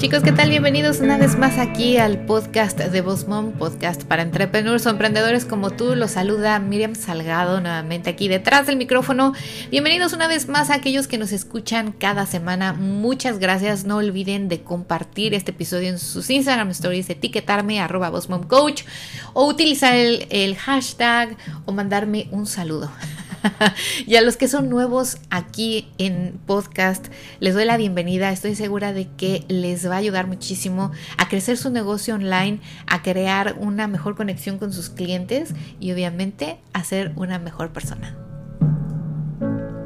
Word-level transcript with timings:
Chicos, 0.00 0.22
¿qué 0.22 0.32
tal? 0.32 0.48
Bienvenidos 0.48 1.00
una 1.00 1.18
vez 1.18 1.36
más 1.36 1.58
aquí 1.58 1.98
al 1.98 2.24
podcast 2.24 2.78
de 2.78 3.00
Boss 3.02 3.28
Mom, 3.28 3.52
podcast 3.52 4.02
para 4.04 4.22
entrepreneurs 4.22 4.86
o 4.86 4.88
emprendedores 4.90 5.44
como 5.44 5.72
tú. 5.72 5.94
Los 5.94 6.12
saluda 6.12 6.58
Miriam 6.58 6.94
Salgado 6.94 7.60
nuevamente 7.60 8.08
aquí 8.08 8.26
detrás 8.26 8.66
del 8.66 8.76
micrófono. 8.76 9.34
Bienvenidos 9.70 10.14
una 10.14 10.26
vez 10.26 10.48
más 10.48 10.70
a 10.70 10.76
aquellos 10.76 11.06
que 11.06 11.18
nos 11.18 11.32
escuchan 11.32 11.92
cada 11.92 12.24
semana. 12.24 12.72
Muchas 12.72 13.38
gracias. 13.38 13.84
No 13.84 13.98
olviden 13.98 14.48
de 14.48 14.62
compartir 14.62 15.34
este 15.34 15.50
episodio 15.50 15.90
en 15.90 15.98
sus 15.98 16.30
Instagram 16.30 16.70
stories, 16.70 17.10
etiquetarme 17.10 17.78
arroba 17.78 18.10
Coach 18.48 18.84
o 19.34 19.46
utilizar 19.46 19.94
el 19.94 20.56
hashtag 20.56 21.36
o 21.66 21.72
mandarme 21.72 22.26
un 22.30 22.46
saludo. 22.46 22.90
y 24.06 24.16
a 24.16 24.22
los 24.22 24.36
que 24.36 24.48
son 24.48 24.68
nuevos 24.68 25.18
aquí 25.30 25.88
en 25.98 26.38
podcast, 26.46 27.06
les 27.40 27.54
doy 27.54 27.64
la 27.64 27.76
bienvenida. 27.76 28.32
Estoy 28.32 28.54
segura 28.54 28.92
de 28.92 29.08
que 29.16 29.44
les 29.48 29.88
va 29.88 29.94
a 29.94 29.98
ayudar 29.98 30.26
muchísimo 30.26 30.92
a 31.16 31.28
crecer 31.28 31.56
su 31.56 31.70
negocio 31.70 32.14
online, 32.14 32.60
a 32.86 33.02
crear 33.02 33.56
una 33.58 33.86
mejor 33.86 34.16
conexión 34.16 34.58
con 34.58 34.72
sus 34.72 34.90
clientes 34.90 35.54
y 35.78 35.92
obviamente 35.92 36.58
a 36.72 36.84
ser 36.84 37.12
una 37.16 37.38
mejor 37.38 37.72
persona. 37.72 38.19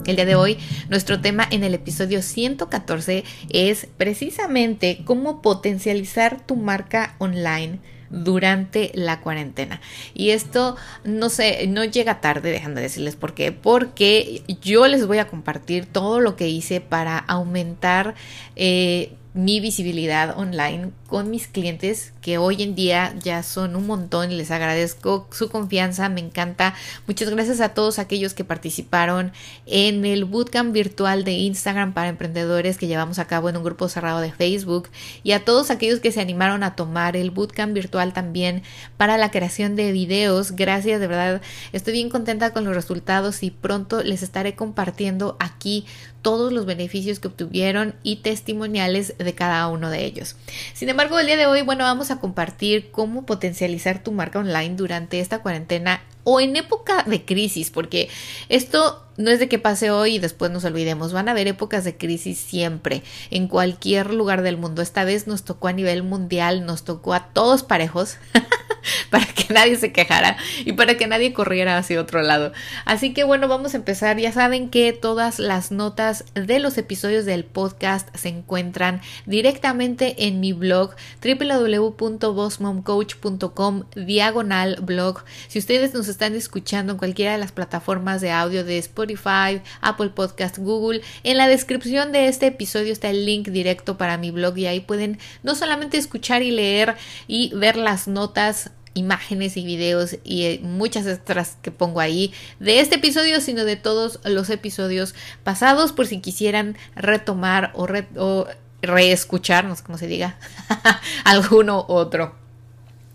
El 0.06 0.16
día 0.16 0.26
de 0.26 0.34
hoy, 0.34 0.58
nuestro 0.90 1.20
tema 1.20 1.48
en 1.50 1.64
el 1.64 1.72
episodio 1.72 2.20
114 2.20 3.24
es 3.48 3.86
precisamente 3.96 5.00
cómo 5.06 5.40
potencializar 5.40 6.44
tu 6.46 6.56
marca 6.56 7.14
online 7.18 7.78
durante 8.10 8.90
la 8.94 9.20
cuarentena. 9.20 9.80
Y 10.12 10.30
esto 10.30 10.76
no 11.04 11.30
sé, 11.30 11.66
no 11.68 11.84
llega 11.84 12.20
tarde, 12.20 12.50
dejando 12.50 12.76
de 12.76 12.82
decirles 12.82 13.16
por 13.16 13.32
qué, 13.32 13.50
porque 13.50 14.42
yo 14.60 14.86
les 14.88 15.06
voy 15.06 15.18
a 15.18 15.26
compartir 15.26 15.86
todo 15.86 16.20
lo 16.20 16.36
que 16.36 16.48
hice 16.48 16.82
para 16.82 17.18
aumentar 17.18 18.14
eh, 18.56 19.14
mi 19.34 19.58
visibilidad 19.58 20.38
online 20.38 20.92
con 21.08 21.28
mis 21.28 21.48
clientes 21.48 22.12
que 22.22 22.38
hoy 22.38 22.62
en 22.62 22.76
día 22.76 23.14
ya 23.20 23.42
son 23.42 23.74
un 23.74 23.86
montón 23.86 24.30
y 24.30 24.36
les 24.36 24.52
agradezco 24.52 25.28
su 25.32 25.48
confianza, 25.48 26.08
me 26.08 26.20
encanta. 26.20 26.74
Muchas 27.08 27.28
gracias 27.30 27.60
a 27.60 27.70
todos 27.70 27.98
aquellos 27.98 28.32
que 28.32 28.44
participaron 28.44 29.32
en 29.66 30.04
el 30.04 30.24
bootcamp 30.24 30.72
virtual 30.72 31.24
de 31.24 31.32
Instagram 31.32 31.94
para 31.94 32.08
emprendedores 32.08 32.78
que 32.78 32.86
llevamos 32.86 33.18
a 33.18 33.26
cabo 33.26 33.48
en 33.48 33.56
un 33.56 33.64
grupo 33.64 33.88
cerrado 33.88 34.20
de 34.20 34.32
Facebook 34.32 34.88
y 35.24 35.32
a 35.32 35.44
todos 35.44 35.72
aquellos 35.72 35.98
que 35.98 36.12
se 36.12 36.20
animaron 36.20 36.62
a 36.62 36.76
tomar 36.76 37.16
el 37.16 37.32
bootcamp 37.32 37.74
virtual 37.74 38.12
también 38.12 38.62
para 38.96 39.18
la 39.18 39.32
creación 39.32 39.74
de 39.74 39.90
videos. 39.90 40.52
Gracias, 40.52 41.00
de 41.00 41.08
verdad, 41.08 41.42
estoy 41.72 41.94
bien 41.94 42.08
contenta 42.08 42.52
con 42.52 42.64
los 42.64 42.74
resultados 42.74 43.42
y 43.42 43.50
pronto 43.50 44.02
les 44.04 44.22
estaré 44.22 44.54
compartiendo 44.54 45.36
aquí 45.40 45.86
todos 46.24 46.54
los 46.54 46.64
beneficios 46.64 47.20
que 47.20 47.28
obtuvieron 47.28 47.94
y 48.02 48.16
testimoniales 48.16 49.14
de 49.18 49.34
cada 49.34 49.68
uno 49.68 49.90
de 49.90 50.06
ellos. 50.06 50.36
Sin 50.72 50.88
embargo, 50.88 51.18
el 51.18 51.26
día 51.26 51.36
de 51.36 51.44
hoy, 51.44 51.60
bueno, 51.60 51.84
vamos 51.84 52.10
a 52.10 52.18
compartir 52.18 52.90
cómo 52.90 53.26
potencializar 53.26 54.02
tu 54.02 54.10
marca 54.10 54.38
online 54.38 54.74
durante 54.74 55.20
esta 55.20 55.40
cuarentena 55.40 56.00
o 56.24 56.40
en 56.40 56.56
época 56.56 57.04
de 57.04 57.24
crisis, 57.24 57.70
porque 57.70 58.08
esto 58.48 59.04
no 59.16 59.30
es 59.30 59.38
de 59.38 59.48
que 59.48 59.58
pase 59.58 59.90
hoy 59.90 60.16
y 60.16 60.18
después 60.18 60.50
nos 60.50 60.64
olvidemos, 60.64 61.12
van 61.12 61.28
a 61.28 61.32
haber 61.32 61.46
épocas 61.46 61.84
de 61.84 61.96
crisis 61.96 62.38
siempre, 62.38 63.02
en 63.30 63.46
cualquier 63.46 64.12
lugar 64.12 64.42
del 64.42 64.56
mundo. 64.56 64.82
Esta 64.82 65.04
vez 65.04 65.26
nos 65.26 65.44
tocó 65.44 65.68
a 65.68 65.72
nivel 65.72 66.02
mundial, 66.02 66.66
nos 66.66 66.84
tocó 66.84 67.14
a 67.14 67.28
todos 67.28 67.62
parejos. 67.62 68.16
para 69.10 69.26
que 69.26 69.52
nadie 69.52 69.76
se 69.76 69.92
quejara 69.92 70.38
y 70.64 70.72
para 70.72 70.96
que 70.96 71.06
nadie 71.06 71.32
corriera 71.32 71.78
hacia 71.78 72.00
otro 72.00 72.20
lado. 72.22 72.52
Así 72.84 73.14
que 73.14 73.22
bueno, 73.24 73.48
vamos 73.48 73.74
a 73.74 73.78
empezar. 73.78 74.18
Ya 74.18 74.32
saben 74.32 74.70
que 74.70 74.92
todas 74.92 75.38
las 75.38 75.70
notas 75.70 76.24
de 76.34 76.58
los 76.58 76.76
episodios 76.78 77.24
del 77.24 77.44
podcast 77.44 78.08
se 78.14 78.28
encuentran 78.28 79.00
directamente 79.26 80.26
en 80.26 80.40
mi 80.40 80.52
blog 80.52 80.96
www.bossmomcoach.com 81.22 83.84
diagonal 83.94 84.78
blog. 84.82 85.24
Si 85.48 85.58
ustedes 85.58 85.94
nos 85.94 86.08
están 86.14 86.34
escuchando 86.34 86.92
en 86.92 86.98
cualquiera 86.98 87.32
de 87.32 87.38
las 87.38 87.52
plataformas 87.52 88.20
de 88.20 88.30
audio 88.30 88.64
de 88.64 88.78
Spotify, 88.78 89.60
Apple 89.80 90.10
Podcast, 90.10 90.58
Google, 90.58 91.02
en 91.24 91.36
la 91.36 91.48
descripción 91.48 92.12
de 92.12 92.28
este 92.28 92.46
episodio 92.46 92.92
está 92.92 93.10
el 93.10 93.26
link 93.26 93.48
directo 93.48 93.98
para 93.98 94.16
mi 94.16 94.30
blog 94.30 94.56
y 94.58 94.66
ahí 94.66 94.80
pueden 94.80 95.18
no 95.42 95.54
solamente 95.54 95.98
escuchar 95.98 96.42
y 96.42 96.52
leer 96.52 96.94
y 97.26 97.52
ver 97.54 97.76
las 97.76 98.06
notas 98.08 98.70
imágenes 98.94 99.56
y 99.56 99.64
videos 99.64 100.16
y 100.22 100.44
eh, 100.44 100.60
muchas 100.62 101.06
extras 101.06 101.56
que 101.62 101.72
pongo 101.72 101.98
ahí 101.98 102.32
de 102.60 102.78
este 102.78 102.96
episodio, 102.96 103.40
sino 103.40 103.64
de 103.64 103.74
todos 103.74 104.20
los 104.24 104.50
episodios 104.50 105.16
pasados, 105.42 105.92
por 105.92 106.06
si 106.06 106.20
quisieran 106.20 106.76
retomar 106.94 107.72
o, 107.74 107.88
o 108.16 108.46
no 108.86 109.76
sé 109.76 109.82
cómo 109.82 109.98
se 109.98 110.06
diga, 110.06 110.38
alguno 111.24 111.84
otro. 111.88 112.43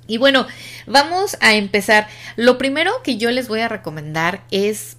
Y 0.10 0.18
bueno, 0.18 0.48
vamos 0.88 1.38
a 1.40 1.54
empezar. 1.54 2.08
Lo 2.36 2.58
primero 2.58 2.92
que 3.04 3.18
yo 3.18 3.30
les 3.30 3.48
voy 3.48 3.62
a 3.62 3.70
recomendar 3.70 4.44
es 4.50 4.98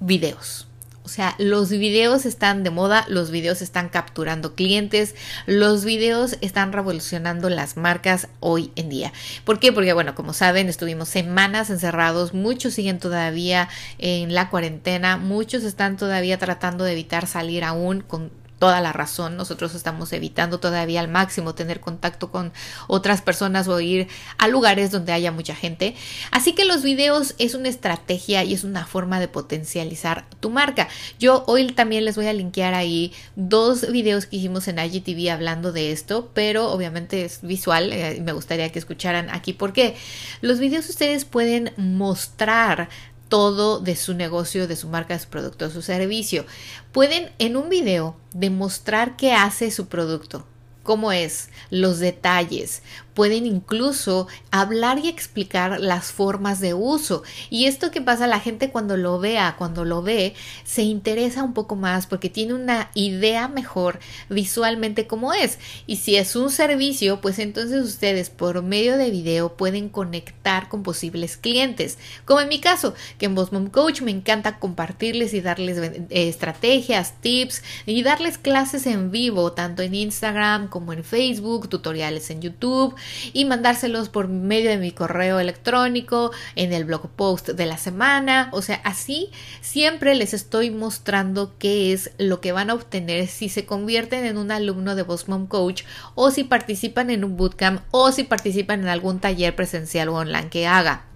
videos. 0.00 0.66
O 1.04 1.08
sea, 1.08 1.34
los 1.38 1.70
videos 1.70 2.26
están 2.26 2.62
de 2.64 2.70
moda, 2.70 3.04
los 3.08 3.30
videos 3.30 3.62
están 3.62 3.88
capturando 3.88 4.54
clientes, 4.54 5.14
los 5.46 5.84
videos 5.84 6.36
están 6.40 6.72
revolucionando 6.72 7.50
las 7.50 7.76
marcas 7.76 8.28
hoy 8.40 8.72
en 8.76 8.88
día. 8.88 9.12
¿Por 9.44 9.60
qué? 9.60 9.72
Porque, 9.72 9.92
bueno, 9.92 10.14
como 10.14 10.32
saben, 10.32 10.68
estuvimos 10.68 11.08
semanas 11.08 11.70
encerrados, 11.70 12.34
muchos 12.34 12.74
siguen 12.74 12.98
todavía 12.98 13.68
en 13.98 14.34
la 14.34 14.48
cuarentena, 14.50 15.16
muchos 15.16 15.64
están 15.64 15.96
todavía 15.96 16.38
tratando 16.38 16.84
de 16.84 16.92
evitar 16.92 17.26
salir 17.26 17.64
aún 17.64 18.00
con 18.00 18.30
toda 18.62 18.80
la 18.80 18.92
razón. 18.92 19.36
Nosotros 19.36 19.74
estamos 19.74 20.12
evitando 20.12 20.60
todavía 20.60 21.00
al 21.00 21.08
máximo 21.08 21.52
tener 21.52 21.80
contacto 21.80 22.30
con 22.30 22.52
otras 22.86 23.20
personas 23.20 23.66
o 23.66 23.80
ir 23.80 24.06
a 24.38 24.46
lugares 24.46 24.92
donde 24.92 25.10
haya 25.10 25.32
mucha 25.32 25.56
gente. 25.56 25.96
Así 26.30 26.52
que 26.52 26.64
los 26.64 26.84
videos 26.84 27.34
es 27.38 27.56
una 27.56 27.68
estrategia 27.68 28.44
y 28.44 28.54
es 28.54 28.62
una 28.62 28.86
forma 28.86 29.18
de 29.18 29.26
potencializar 29.26 30.26
tu 30.38 30.48
marca. 30.48 30.86
Yo 31.18 31.42
hoy 31.48 31.72
también 31.72 32.04
les 32.04 32.14
voy 32.14 32.28
a 32.28 32.32
linkear 32.32 32.74
ahí 32.74 33.12
dos 33.34 33.90
videos 33.90 34.26
que 34.26 34.36
hicimos 34.36 34.68
en 34.68 34.78
IGTV 34.78 35.32
hablando 35.32 35.72
de 35.72 35.90
esto, 35.90 36.30
pero 36.32 36.70
obviamente 36.70 37.24
es 37.24 37.40
visual. 37.42 37.92
Eh, 37.92 38.20
me 38.22 38.30
gustaría 38.30 38.70
que 38.70 38.78
escucharan 38.78 39.28
aquí 39.30 39.54
porque 39.54 39.96
los 40.40 40.60
videos 40.60 40.88
ustedes 40.88 41.24
pueden 41.24 41.72
mostrar 41.76 42.88
todo 43.32 43.80
de 43.80 43.96
su 43.96 44.12
negocio, 44.12 44.68
de 44.68 44.76
su 44.76 44.88
marca, 44.88 45.14
de 45.14 45.20
su 45.20 45.28
producto, 45.28 45.70
su 45.70 45.80
servicio. 45.80 46.44
Pueden 46.92 47.32
en 47.38 47.56
un 47.56 47.70
video 47.70 48.14
demostrar 48.34 49.16
qué 49.16 49.32
hace 49.32 49.70
su 49.70 49.86
producto, 49.86 50.44
cómo 50.82 51.12
es, 51.12 51.48
los 51.70 51.98
detalles. 51.98 52.82
Pueden 53.14 53.46
incluso 53.46 54.26
hablar 54.50 54.98
y 54.98 55.08
explicar 55.08 55.80
las 55.80 56.12
formas 56.12 56.60
de 56.60 56.72
uso. 56.72 57.22
Y 57.50 57.66
esto 57.66 57.90
que 57.90 58.00
pasa, 58.00 58.26
la 58.26 58.40
gente 58.40 58.70
cuando 58.70 58.96
lo 58.96 59.18
vea, 59.18 59.56
cuando 59.58 59.84
lo 59.84 60.02
ve, 60.02 60.34
se 60.64 60.82
interesa 60.82 61.42
un 61.42 61.52
poco 61.52 61.76
más 61.76 62.06
porque 62.06 62.30
tiene 62.30 62.54
una 62.54 62.90
idea 62.94 63.48
mejor 63.48 64.00
visualmente 64.30 65.06
cómo 65.06 65.32
es. 65.32 65.58
Y 65.86 65.96
si 65.96 66.16
es 66.16 66.36
un 66.36 66.50
servicio, 66.50 67.20
pues 67.20 67.38
entonces 67.38 67.82
ustedes 67.84 68.30
por 68.30 68.62
medio 68.62 68.96
de 68.96 69.10
video 69.10 69.56
pueden 69.56 69.88
conectar 69.88 70.68
con 70.68 70.82
posibles 70.82 71.36
clientes. 71.36 71.98
Como 72.24 72.40
en 72.40 72.48
mi 72.48 72.60
caso, 72.60 72.94
que 73.18 73.26
en 73.26 73.34
Boss 73.34 73.52
Mom 73.52 73.68
Coach 73.68 74.00
me 74.00 74.10
encanta 74.10 74.58
compartirles 74.58 75.34
y 75.34 75.40
darles 75.40 75.78
eh, 75.78 76.06
estrategias, 76.10 77.20
tips 77.20 77.62
y 77.86 78.02
darles 78.02 78.38
clases 78.38 78.86
en 78.86 79.10
vivo, 79.10 79.52
tanto 79.52 79.82
en 79.82 79.94
Instagram 79.94 80.68
como 80.68 80.92
en 80.92 81.04
Facebook, 81.04 81.68
tutoriales 81.68 82.30
en 82.30 82.40
YouTube 82.40 82.94
y 83.32 83.44
mandárselos 83.44 84.08
por 84.08 84.28
medio 84.28 84.70
de 84.70 84.78
mi 84.78 84.92
correo 84.92 85.40
electrónico, 85.40 86.32
en 86.56 86.72
el 86.72 86.84
blog 86.84 87.08
post 87.10 87.50
de 87.50 87.66
la 87.66 87.78
semana. 87.78 88.48
O 88.52 88.62
sea, 88.62 88.80
así 88.84 89.30
siempre 89.60 90.14
les 90.14 90.34
estoy 90.34 90.70
mostrando 90.70 91.54
qué 91.58 91.92
es 91.92 92.12
lo 92.18 92.40
que 92.40 92.52
van 92.52 92.70
a 92.70 92.74
obtener 92.74 93.26
si 93.28 93.48
se 93.48 93.64
convierten 93.64 94.24
en 94.24 94.36
un 94.36 94.50
alumno 94.50 94.94
de 94.94 95.02
Boss 95.02 95.26
Coach 95.48 95.84
o 96.14 96.30
si 96.30 96.44
participan 96.44 97.10
en 97.10 97.24
un 97.24 97.36
bootcamp 97.36 97.82
o 97.90 98.12
si 98.12 98.24
participan 98.24 98.80
en 98.80 98.88
algún 98.88 99.20
taller 99.20 99.54
presencial 99.54 100.08
o 100.08 100.16
online 100.16 100.48
que 100.48 100.66
haga. 100.66 101.06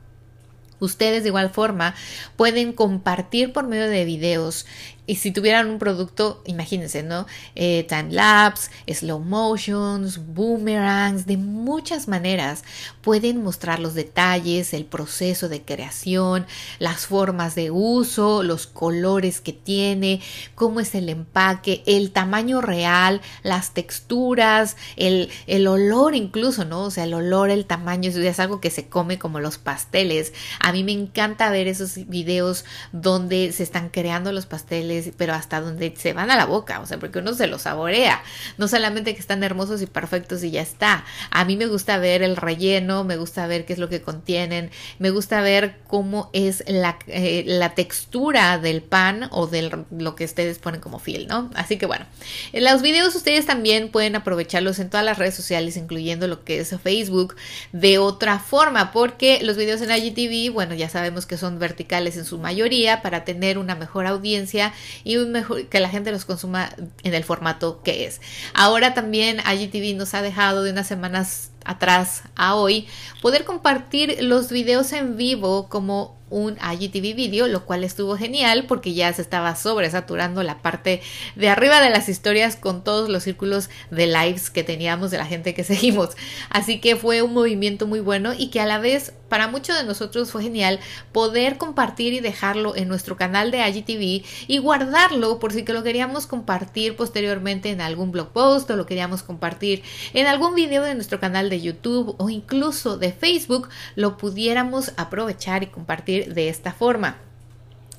Ustedes 0.79 1.23
de 1.23 1.31
igual 1.31 1.51
forma 1.51 1.95
pueden 2.37 2.73
compartir 2.75 3.53
por 3.53 3.67
medio 3.67 3.89
de 3.89 4.05
videos 4.05 4.67
y 5.07 5.17
si 5.17 5.31
tuvieran 5.31 5.69
un 5.69 5.79
producto, 5.79 6.43
imagínense, 6.47 7.03
¿no? 7.03 7.27
Eh, 7.55 7.87
time 7.89 8.13
lapse, 8.13 8.71
slow 8.93 9.21
motions, 9.21 10.19
boomerangs, 10.35 11.27
de 11.27 11.37
muchas 11.37 12.09
maneras 12.09 12.65
pueden 13.03 13.43
mostrar 13.43 13.79
los 13.79 13.95
detalles, 13.95 14.75
el 14.75 14.85
proceso 14.85 15.49
de 15.49 15.63
creación, 15.63 16.47
las 16.79 17.07
formas 17.07 17.55
de 17.55 17.71
uso, 17.71 18.43
los 18.43 18.67
colores 18.67 19.41
que 19.41 19.53
tiene, 19.53 20.21
cómo 20.55 20.81
es 20.81 20.95
el 20.95 21.09
empaque, 21.09 21.83
el 21.87 22.11
tamaño 22.11 22.61
real, 22.61 23.21
las 23.43 23.75
texturas, 23.75 24.77
el, 24.97 25.31
el 25.47 25.67
olor 25.67 26.15
incluso, 26.15 26.65
¿no? 26.65 26.83
O 26.85 26.91
sea, 26.91 27.05
el 27.05 27.15
olor, 27.15 27.51
el 27.51 27.67
tamaño, 27.67 28.11
es 28.11 28.41
algo 28.41 28.61
que 28.61 28.71
se 28.71 28.89
come 28.89 29.19
como 29.19 29.41
los 29.41 29.59
pasteles. 29.59 30.33
A 30.61 30.73
mí 30.73 30.85
me 30.85 30.93
encanta 30.93 31.51
ver 31.51 31.69
esos 31.69 32.09
videos 32.09 32.65
donde 32.93 33.53
se 33.53 33.63
están 33.63 33.89
creando 33.89 34.33
los 34.33 34.47
pasteles, 34.47 34.96
pero 35.17 35.35
hasta 35.35 35.61
donde 35.61 35.95
se 35.97 36.13
van 36.13 36.31
a 36.31 36.37
la 36.37 36.47
boca, 36.47 36.81
o 36.81 36.87
sea, 36.87 36.99
porque 36.99 37.19
uno 37.19 37.35
se 37.35 37.47
los 37.47 37.63
saborea. 37.63 38.23
No 38.59 38.69
solamente 38.69 39.15
que 39.15 39.21
están 39.21 39.43
hermosos 39.43 39.83
y 39.83 39.87
perfectos 39.87 40.45
y 40.45 40.51
ya 40.51 40.63
está. 40.63 41.05
A 41.31 41.45
mí 41.45 41.57
me 41.57 41.67
gusta 41.67 41.99
ver 41.99 42.23
el 42.23 42.37
relleno, 42.37 43.05
me 43.05 43.17
gusta 43.17 43.47
ver 43.47 43.65
qué 43.65 43.73
es 43.73 43.79
lo 43.79 43.89
que 43.89 44.03
contienen, 44.03 44.71
me 44.99 45.11
gusta 45.11 45.41
ver 45.41 45.77
cómo 45.87 46.31
es 46.33 46.65
la, 46.67 46.99
eh, 47.09 47.45
la 47.47 47.75
textura 47.75 48.59
del 48.59 48.83
pan 48.83 49.29
o 49.33 49.47
de 49.47 49.85
lo 49.91 50.15
que 50.15 50.25
ustedes 50.25 50.59
ponen 50.59 50.81
como 50.81 50.99
fiel, 50.99 51.27
¿no? 51.27 51.51
Así 51.55 51.77
que 51.79 51.87
bueno, 51.87 52.07
en 52.53 52.65
los 52.65 52.83
videos 52.83 53.15
ustedes 53.15 53.47
también 53.47 53.91
pueden 53.91 54.17
aprovecharlos 54.17 54.79
en 54.79 54.91
todas 54.91 55.05
las 55.05 55.19
redes 55.19 55.35
sociales, 55.35 55.77
incluyendo 55.77 56.29
lo 56.29 56.45
que 56.45 56.61
es 56.61 56.75
Facebook, 56.83 57.37
de 57.73 57.99
otra 57.99 58.39
forma, 58.39 58.93
porque 58.93 59.41
los 59.43 59.57
videos 59.57 59.81
en 59.81 59.91
IGTV, 59.91 60.53
bueno, 60.53 60.75
ya 60.75 60.89
sabemos 60.89 61.27
que 61.27 61.37
son 61.37 61.59
verticales 61.59 62.17
en 62.17 62.25
su 62.25 62.39
mayoría 62.39 63.03
para 63.03 63.25
tener 63.25 63.59
una 63.59 63.75
mejor 63.75 64.07
audiencia 64.07 64.73
y 65.05 65.17
un 65.17 65.33
mejor, 65.33 65.67
que 65.67 65.81
la 65.81 65.89
gente 65.89 66.13
los 66.13 66.25
consuma 66.25 66.71
en 67.03 67.15
el 67.15 67.25
formato 67.25 67.83
que 67.83 68.07
es. 68.07 68.21
Ahora 68.55 68.95
también 68.95 69.39
IGTV 69.41 69.97
nos 69.97 70.15
ha 70.15 70.23
dejado 70.23 70.63
de 70.63 70.73
unas 70.73 70.87
semanas 70.87 71.51
atrás 71.67 72.23
a 72.37 72.55
hoy 72.55 72.87
poder 73.21 73.45
compartir 73.45 74.23
los 74.23 74.51
videos 74.51 74.93
en 74.93 75.17
vivo 75.17 75.69
como 75.69 76.17
un 76.29 76.57
IGTV 76.57 77.15
video, 77.15 77.47
lo 77.47 77.65
cual 77.65 77.85
estuvo 77.85 78.17
genial 78.17 78.65
porque 78.67 78.95
ya 78.95 79.13
se 79.13 79.23
estaba 79.23 79.55
sobresaturando 79.55 80.43
la 80.43 80.59
parte 80.59 81.01
de 81.37 81.49
arriba 81.49 81.81
de 81.81 81.91
las 81.91 82.09
historias 82.09 82.57
con 82.57 82.83
todos 82.83 83.09
los 83.09 83.23
círculos 83.23 83.71
de 83.91 84.07
lives 84.07 84.51
que 84.51 84.65
teníamos 84.65 85.11
de 85.11 85.19
la 85.19 85.27
gente 85.27 85.55
que 85.55 85.65
seguimos. 85.65 86.11
Así 86.51 86.81
que 86.81 86.97
fue 86.97 87.23
un 87.23 87.33
movimiento 87.33 87.87
muy 87.87 88.01
bueno 88.01 88.33
y 88.37 88.49
que 88.49 88.61
a 88.61 88.67
la 88.67 88.79
vez 88.79 89.13
para 89.29 89.49
muchos 89.49 89.77
de 89.77 89.85
nosotros 89.85 90.31
fue 90.31 90.43
genial 90.43 90.79
poder 91.13 91.59
compartir 91.59 92.13
y 92.13 92.21
dejarlo 92.21 92.77
en 92.77 92.89
nuestro 92.89 93.17
canal 93.17 93.51
de 93.51 93.67
IGTV 93.69 94.25
y 94.47 94.59
guardarlo 94.59 95.39
por 95.39 95.53
si 95.53 95.65
que 95.65 95.73
lo 95.73 95.83
queríamos 95.83 96.27
compartir 96.27 96.97
posteriormente 96.97 97.71
en 97.71 97.81
algún 97.81 98.13
blog 98.13 98.29
post 98.33 98.71
o 98.71 98.77
lo 98.77 98.87
queríamos 98.87 99.23
compartir 99.23 99.83
en 100.15 100.27
algún 100.27 100.55
video 100.55 100.83
de 100.83 100.95
nuestro 100.95 101.19
canal 101.19 101.51
de 101.51 101.56
YouTube 101.61 102.15
o 102.19 102.29
incluso 102.29 102.97
de 102.97 103.13
Facebook, 103.13 103.69
lo 103.95 104.17
pudiéramos 104.17 104.93
aprovechar 104.97 105.63
y 105.63 105.67
compartir 105.67 106.35
de 106.35 106.49
esta 106.49 106.73
forma. 106.73 107.26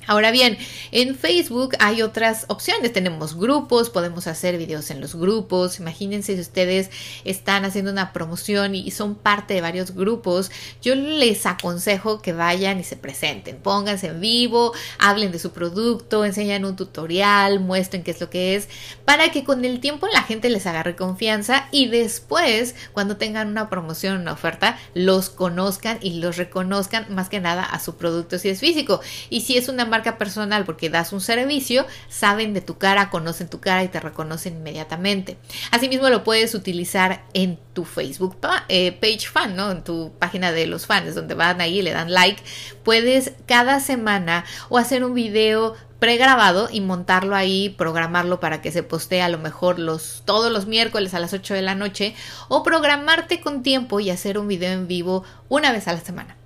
Ahora 0.08 0.30
bien, 0.30 0.56
en 0.90 1.14
Facebook 1.14 1.76
hay 1.80 2.00
otras 2.00 2.46
opciones. 2.48 2.94
Tenemos 2.94 3.36
grupos, 3.36 3.90
podemos 3.90 4.26
hacer 4.26 4.56
videos 4.56 4.90
en 4.90 5.02
los 5.02 5.14
grupos. 5.14 5.80
Imagínense 5.80 6.34
si 6.34 6.40
ustedes 6.40 6.90
están 7.26 7.66
haciendo 7.66 7.92
una 7.92 8.14
promoción 8.14 8.74
y 8.74 8.90
son 8.90 9.16
parte 9.16 9.52
de 9.52 9.60
varios 9.60 9.90
grupos. 9.90 10.50
Yo 10.80 10.94
les 10.94 11.44
aconsejo 11.44 12.22
que 12.22 12.32
vayan 12.32 12.80
y 12.80 12.84
se 12.84 12.96
presenten. 12.96 13.58
Pónganse 13.58 14.06
en 14.06 14.20
vivo, 14.22 14.72
hablen 14.98 15.30
de 15.30 15.38
su 15.38 15.50
producto, 15.50 16.24
enseñan 16.24 16.64
un 16.64 16.74
tutorial, 16.74 17.60
muestren 17.60 18.02
qué 18.02 18.12
es 18.12 18.20
lo 18.22 18.30
que 18.30 18.56
es, 18.56 18.70
para 19.04 19.30
que 19.30 19.44
con 19.44 19.66
el 19.66 19.78
tiempo 19.78 20.06
la 20.06 20.22
gente 20.22 20.48
les 20.48 20.66
agarre 20.66 20.96
confianza 20.96 21.68
y 21.70 21.88
después, 21.88 22.74
cuando 22.94 23.18
tengan 23.18 23.48
una 23.48 23.68
promoción, 23.68 24.22
una 24.22 24.32
oferta, 24.32 24.78
los 24.94 25.28
conozcan 25.28 25.98
y 26.00 26.14
los 26.14 26.38
reconozcan 26.38 27.14
más 27.14 27.28
que 27.28 27.40
nada 27.40 27.62
a 27.62 27.78
su 27.78 27.96
producto 27.96 28.38
si 28.38 28.48
es 28.48 28.60
físico. 28.60 29.02
Y 29.28 29.42
si 29.42 29.58
es 29.58 29.68
una 29.68 29.84
marca 29.84 29.97
personal 30.18 30.64
porque 30.64 30.90
das 30.90 31.12
un 31.12 31.20
servicio, 31.20 31.86
saben 32.08 32.54
de 32.54 32.60
tu 32.60 32.78
cara, 32.78 33.10
conocen 33.10 33.48
tu 33.48 33.60
cara 33.60 33.82
y 33.84 33.88
te 33.88 34.00
reconocen 34.00 34.56
inmediatamente. 34.56 35.38
Asimismo 35.70 36.08
lo 36.08 36.24
puedes 36.24 36.54
utilizar 36.54 37.24
en 37.34 37.58
tu 37.72 37.84
Facebook 37.84 38.36
eh, 38.68 38.92
page 38.92 39.28
fan, 39.28 39.56
¿no? 39.56 39.70
En 39.70 39.84
tu 39.84 40.12
página 40.18 40.52
de 40.52 40.66
los 40.66 40.86
fans, 40.86 41.14
donde 41.14 41.34
van 41.34 41.60
ahí 41.60 41.78
y 41.78 41.82
le 41.82 41.92
dan 41.92 42.12
like. 42.12 42.42
Puedes 42.82 43.32
cada 43.46 43.80
semana 43.80 44.44
o 44.68 44.78
hacer 44.78 45.04
un 45.04 45.14
video 45.14 45.74
pregrabado 45.98 46.68
y 46.70 46.80
montarlo 46.80 47.34
ahí, 47.34 47.70
programarlo 47.70 48.40
para 48.40 48.62
que 48.62 48.70
se 48.70 48.82
postee 48.82 49.22
a 49.22 49.28
lo 49.28 49.38
mejor 49.38 49.78
los 49.78 50.22
todos 50.24 50.52
los 50.52 50.66
miércoles 50.66 51.14
a 51.14 51.20
las 51.20 51.32
8 51.32 51.54
de 51.54 51.62
la 51.62 51.74
noche 51.74 52.14
o 52.48 52.62
programarte 52.62 53.40
con 53.40 53.62
tiempo 53.62 54.00
y 54.00 54.10
hacer 54.10 54.38
un 54.38 54.48
video 54.48 54.72
en 54.72 54.86
vivo 54.86 55.24
una 55.48 55.72
vez 55.72 55.88
a 55.88 55.92
la 55.92 56.00
semana. 56.00 56.37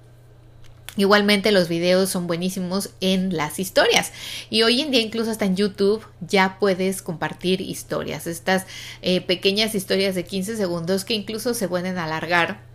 Igualmente 0.97 1.53
los 1.53 1.69
videos 1.69 2.11
son 2.11 2.27
buenísimos 2.27 2.91
en 3.01 3.35
las 3.35 3.59
historias. 3.59 4.13
Y 4.51 4.63
hoy 4.63 4.83
en 4.83 4.91
día 4.91 5.01
incluso 5.01 5.31
hasta 5.31 5.47
en 5.47 5.57
YouTube 5.57 6.05
ya 6.21 6.59
puedes 6.61 7.01
compartir 7.01 7.63
historias, 7.63 8.27
estas 8.27 8.67
eh, 9.01 9.23
pequeñas 9.23 9.75
historias 9.75 10.15
de 10.15 10.25
15 10.25 10.57
segundos 10.57 11.05
que 11.05 11.15
incluso 11.15 11.55
se 11.55 11.69
pueden 11.69 11.97
alargar 11.97 12.72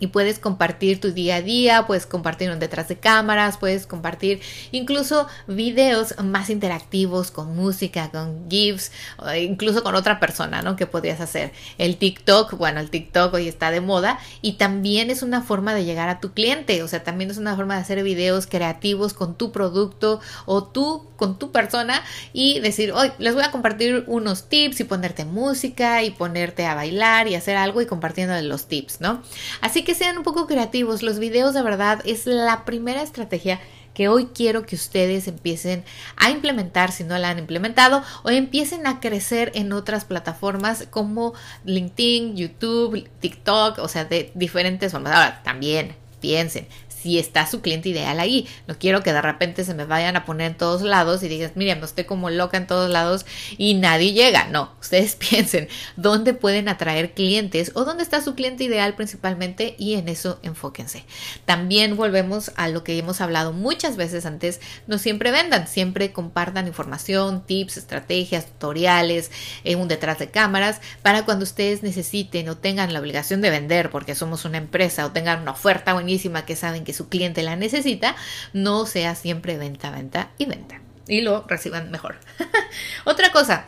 y 0.00 0.08
puedes 0.08 0.38
compartir 0.38 1.00
tu 1.00 1.12
día 1.12 1.36
a 1.36 1.42
día, 1.42 1.86
puedes 1.86 2.06
compartir 2.06 2.50
un 2.50 2.58
detrás 2.58 2.88
de 2.88 2.96
cámaras, 2.96 3.58
puedes 3.58 3.86
compartir 3.86 4.40
incluso 4.72 5.26
videos 5.46 6.14
más 6.22 6.50
interactivos 6.50 7.30
con 7.30 7.54
música, 7.54 8.10
con 8.10 8.48
GIFs, 8.50 8.92
incluso 9.38 9.82
con 9.82 9.94
otra 9.94 10.20
persona, 10.20 10.62
¿no? 10.62 10.76
Que 10.76 10.86
podrías 10.86 11.20
hacer. 11.20 11.52
El 11.78 11.96
TikTok, 11.96 12.56
bueno, 12.56 12.80
el 12.80 12.90
TikTok 12.90 13.34
hoy 13.34 13.48
está 13.48 13.70
de 13.70 13.80
moda 13.80 14.18
y 14.42 14.54
también 14.54 15.10
es 15.10 15.22
una 15.22 15.42
forma 15.42 15.74
de 15.74 15.84
llegar 15.84 16.08
a 16.08 16.20
tu 16.20 16.32
cliente, 16.32 16.82
o 16.82 16.88
sea, 16.88 17.04
también 17.04 17.30
es 17.30 17.38
una 17.38 17.56
forma 17.56 17.74
de 17.76 17.80
hacer 17.80 18.02
videos 18.02 18.46
creativos 18.46 19.14
con 19.14 19.36
tu 19.36 19.52
producto 19.52 20.20
o 20.46 20.64
tú 20.64 21.06
con 21.16 21.38
tu 21.38 21.52
persona 21.52 22.02
y 22.32 22.60
decir, 22.60 22.92
hoy 22.92 23.12
les 23.18 23.34
voy 23.34 23.44
a 23.44 23.50
compartir 23.50 24.04
unos 24.08 24.48
tips 24.48 24.80
y 24.80 24.84
ponerte 24.84 25.24
música 25.24 26.02
y 26.02 26.10
ponerte 26.10 26.66
a 26.66 26.74
bailar 26.74 27.28
y 27.28 27.34
hacer 27.34 27.56
algo 27.56 27.80
y 27.80 27.86
compartiendo 27.86 28.40
los 28.42 28.66
tips, 28.66 29.00
¿no? 29.00 29.22
Así 29.60 29.83
que 29.84 29.94
sean 29.94 30.18
un 30.18 30.24
poco 30.24 30.46
creativos. 30.46 31.02
Los 31.02 31.18
videos 31.18 31.54
de 31.54 31.62
verdad 31.62 32.00
es 32.04 32.26
la 32.26 32.64
primera 32.64 33.02
estrategia 33.02 33.60
que 33.94 34.08
hoy 34.08 34.26
quiero 34.34 34.66
que 34.66 34.74
ustedes 34.74 35.28
empiecen 35.28 35.84
a 36.16 36.30
implementar 36.30 36.92
si 36.92 37.04
no 37.04 37.16
la 37.16 37.30
han 37.30 37.38
implementado 37.38 38.02
o 38.24 38.30
empiecen 38.30 38.86
a 38.86 39.00
crecer 39.00 39.52
en 39.54 39.72
otras 39.72 40.04
plataformas 40.04 40.88
como 40.90 41.32
LinkedIn, 41.64 42.36
YouTube, 42.36 43.08
TikTok, 43.20 43.78
o 43.78 43.88
sea, 43.88 44.04
de 44.04 44.32
diferentes 44.34 44.92
formas. 44.92 45.14
Ahora, 45.14 45.42
también 45.44 45.94
piensen, 46.20 46.66
si 47.04 47.18
está 47.18 47.46
su 47.46 47.60
cliente 47.60 47.90
ideal 47.90 48.18
ahí. 48.18 48.48
No 48.66 48.78
quiero 48.78 49.02
que 49.02 49.12
de 49.12 49.20
repente 49.20 49.62
se 49.64 49.74
me 49.74 49.84
vayan 49.84 50.16
a 50.16 50.24
poner 50.24 50.52
en 50.52 50.56
todos 50.56 50.80
lados 50.80 51.22
y 51.22 51.28
digas, 51.28 51.52
mira, 51.54 51.74
me 51.74 51.84
estoy 51.84 52.04
como 52.04 52.30
loca 52.30 52.56
en 52.56 52.66
todos 52.66 52.90
lados 52.90 53.26
y 53.58 53.74
nadie 53.74 54.14
llega. 54.14 54.48
No, 54.48 54.72
ustedes 54.80 55.14
piensen 55.30 55.68
dónde 55.96 56.32
pueden 56.32 56.66
atraer 56.70 57.12
clientes 57.12 57.72
o 57.74 57.84
dónde 57.84 58.02
está 58.02 58.22
su 58.22 58.34
cliente 58.34 58.64
ideal 58.64 58.94
principalmente 58.94 59.76
y 59.78 59.96
en 59.96 60.08
eso 60.08 60.40
enfóquense. 60.42 61.04
También 61.44 61.94
volvemos 61.94 62.52
a 62.56 62.68
lo 62.68 62.84
que 62.84 62.96
hemos 62.96 63.20
hablado 63.20 63.52
muchas 63.52 63.98
veces 63.98 64.24
antes, 64.24 64.62
no 64.86 64.96
siempre 64.96 65.30
vendan, 65.30 65.68
siempre 65.68 66.10
compartan 66.10 66.68
información, 66.68 67.44
tips, 67.44 67.76
estrategias, 67.76 68.46
tutoriales, 68.46 69.30
en 69.64 69.78
un 69.78 69.88
detrás 69.88 70.18
de 70.18 70.30
cámaras 70.30 70.80
para 71.02 71.26
cuando 71.26 71.42
ustedes 71.42 71.82
necesiten 71.82 72.48
o 72.48 72.56
tengan 72.56 72.94
la 72.94 73.00
obligación 73.00 73.42
de 73.42 73.50
vender 73.50 73.90
porque 73.90 74.14
somos 74.14 74.46
una 74.46 74.56
empresa 74.56 75.04
o 75.04 75.12
tengan 75.12 75.42
una 75.42 75.50
oferta 75.50 75.92
buenísima 75.92 76.46
que 76.46 76.56
saben 76.56 76.84
que 76.84 76.93
su 76.94 77.08
cliente 77.08 77.42
la 77.42 77.56
necesita, 77.56 78.16
no 78.52 78.86
sea 78.86 79.14
siempre 79.14 79.58
venta, 79.58 79.90
venta 79.90 80.30
y 80.38 80.46
venta. 80.46 80.80
Y 81.06 81.20
lo 81.20 81.44
reciban 81.46 81.90
mejor. 81.90 82.16
Otra 83.04 83.30
cosa, 83.30 83.66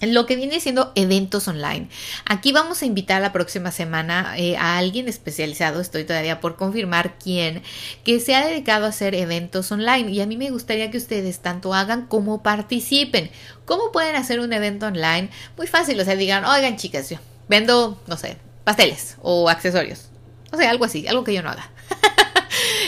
lo 0.00 0.26
que 0.26 0.36
viene 0.36 0.60
siendo 0.60 0.92
eventos 0.94 1.48
online. 1.48 1.88
Aquí 2.26 2.52
vamos 2.52 2.82
a 2.82 2.86
invitar 2.86 3.22
la 3.22 3.32
próxima 3.32 3.70
semana 3.70 4.34
eh, 4.36 4.56
a 4.56 4.78
alguien 4.78 5.08
especializado, 5.08 5.80
estoy 5.80 6.04
todavía 6.04 6.40
por 6.40 6.56
confirmar 6.56 7.18
quién, 7.18 7.62
que 8.04 8.20
se 8.20 8.34
ha 8.34 8.46
dedicado 8.46 8.86
a 8.86 8.90
hacer 8.90 9.14
eventos 9.14 9.70
online. 9.72 10.10
Y 10.10 10.20
a 10.20 10.26
mí 10.26 10.36
me 10.36 10.50
gustaría 10.50 10.90
que 10.90 10.98
ustedes 10.98 11.40
tanto 11.40 11.74
hagan 11.74 12.06
como 12.06 12.42
participen. 12.42 13.30
¿Cómo 13.64 13.92
pueden 13.92 14.16
hacer 14.16 14.40
un 14.40 14.52
evento 14.52 14.86
online? 14.86 15.30
Muy 15.56 15.66
fácil, 15.66 15.98
o 16.00 16.04
sea, 16.04 16.16
digan, 16.16 16.44
oigan 16.44 16.76
chicas, 16.76 17.10
yo 17.10 17.18
vendo, 17.48 18.00
no 18.06 18.16
sé, 18.16 18.36
pasteles 18.64 19.16
o 19.22 19.48
accesorios. 19.48 20.08
O 20.52 20.56
sea, 20.56 20.70
algo 20.70 20.84
así, 20.84 21.06
algo 21.06 21.24
que 21.24 21.34
yo 21.34 21.42
no 21.42 21.50
haga. 21.50 21.70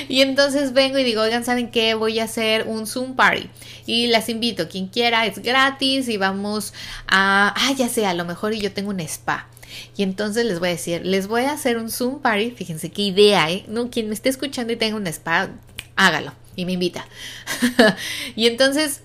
y 0.09 0.21
entonces 0.23 0.73
vengo 0.73 0.99
y 0.99 1.05
digo, 1.05 1.23
oigan, 1.23 1.45
¿saben 1.45 1.71
qué? 1.71 1.95
Voy 1.95 2.19
a 2.19 2.25
hacer 2.25 2.67
un 2.67 2.87
Zoom 2.87 3.15
party. 3.15 3.49
Y 3.87 4.09
las 4.09 4.29
invito, 4.29 4.69
quien 4.69 4.89
quiera, 4.89 5.27
es 5.27 5.39
gratis 5.39 6.09
y 6.09 6.17
vamos 6.17 6.73
a, 7.07 7.55
ah, 7.57 7.73
ya 7.77 7.89
sé, 7.89 8.07
a 8.07 8.15
lo 8.15 8.25
mejor 8.25 8.53
yo 8.55 8.73
tengo 8.73 8.91
un 8.91 9.01
spa. 9.01 9.49
Y 9.97 10.03
entonces 10.03 10.45
les 10.45 10.59
voy 10.59 10.69
a 10.69 10.73
decir, 10.73 11.05
les 11.05 11.27
voy 11.27 11.43
a 11.43 11.53
hacer 11.53 11.77
un 11.77 11.91
Zoom 11.91 12.21
party, 12.21 12.51
fíjense 12.51 12.91
qué 12.91 13.03
idea, 13.03 13.51
¿eh? 13.51 13.65
No, 13.69 13.91
quien 13.91 14.09
me 14.09 14.15
esté 14.15 14.29
escuchando 14.29 14.73
y 14.73 14.77
tenga 14.77 14.97
un 14.97 15.07
spa, 15.07 15.51
hágalo 15.97 16.33
y 16.57 16.65
me 16.65 16.73
invita. 16.73 17.07
y 18.37 18.47
entonces 18.47 19.03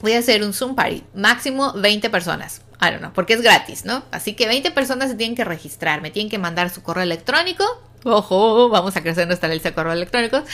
voy 0.00 0.12
a 0.12 0.18
hacer 0.18 0.44
un 0.44 0.52
Zoom 0.52 0.74
Party, 0.74 1.02
máximo 1.14 1.72
20 1.72 2.10
personas. 2.10 2.62
I 2.80 2.90
don't 2.90 2.98
know, 2.98 3.12
porque 3.12 3.34
es 3.34 3.42
gratis, 3.42 3.84
¿no? 3.84 4.04
Así 4.12 4.34
que 4.34 4.46
20 4.46 4.70
personas 4.70 5.10
se 5.10 5.16
tienen 5.16 5.34
que 5.34 5.44
registrar, 5.44 6.00
me 6.00 6.12
tienen 6.12 6.30
que 6.30 6.38
mandar 6.38 6.70
su 6.70 6.82
correo 6.82 7.02
electrónico. 7.02 7.64
Ojo, 8.04 8.68
vamos 8.68 8.96
a 8.96 9.02
crecer 9.02 9.26
nuestra 9.26 9.48
lista 9.48 9.70
de 9.70 9.74
correo 9.74 9.92
electrónicos. 9.92 10.44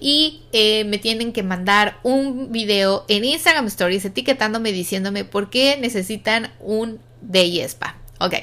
Y 0.00 0.42
eh, 0.52 0.84
me 0.84 0.98
tienen 0.98 1.32
que 1.32 1.42
mandar 1.42 1.98
un 2.02 2.50
video 2.50 3.04
en 3.08 3.24
Instagram 3.24 3.66
Stories 3.66 4.04
etiquetándome, 4.04 4.72
diciéndome 4.72 5.24
por 5.24 5.50
qué 5.50 5.76
necesitan 5.80 6.52
un 6.60 7.00
Day 7.20 7.60
Spa. 7.60 7.96
Ok, 8.20 8.34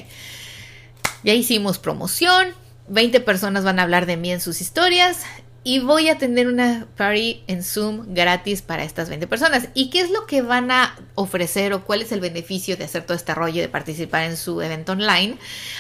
ya 1.23 1.33
hicimos 1.33 1.79
promoción. 1.79 2.53
20 2.87 3.19
personas 3.21 3.63
van 3.63 3.79
a 3.79 3.83
hablar 3.83 4.05
de 4.05 4.15
mí 4.15 4.31
en 4.31 4.39
sus 4.39 4.61
historias 4.61 5.25
y 5.65 5.79
voy 5.79 6.09
a 6.09 6.19
tener 6.19 6.47
una 6.47 6.85
party 6.95 7.41
en 7.47 7.63
Zoom 7.63 8.13
gratis 8.13 8.61
para 8.61 8.83
estas 8.83 9.09
20 9.09 9.25
personas. 9.25 9.67
¿Y 9.73 9.89
qué 9.89 9.99
es 10.01 10.11
lo 10.11 10.27
que 10.27 10.43
van 10.43 10.69
a 10.69 10.95
ofrecer 11.15 11.73
o 11.73 11.83
cuál 11.83 12.03
es 12.03 12.11
el 12.11 12.19
beneficio 12.19 12.77
de 12.77 12.83
hacer 12.83 13.03
todo 13.03 13.17
este 13.17 13.33
rollo 13.33 13.63
de 13.63 13.67
participar 13.67 14.25
en 14.25 14.37
su 14.37 14.61
evento 14.61 14.91
online? 14.91 15.39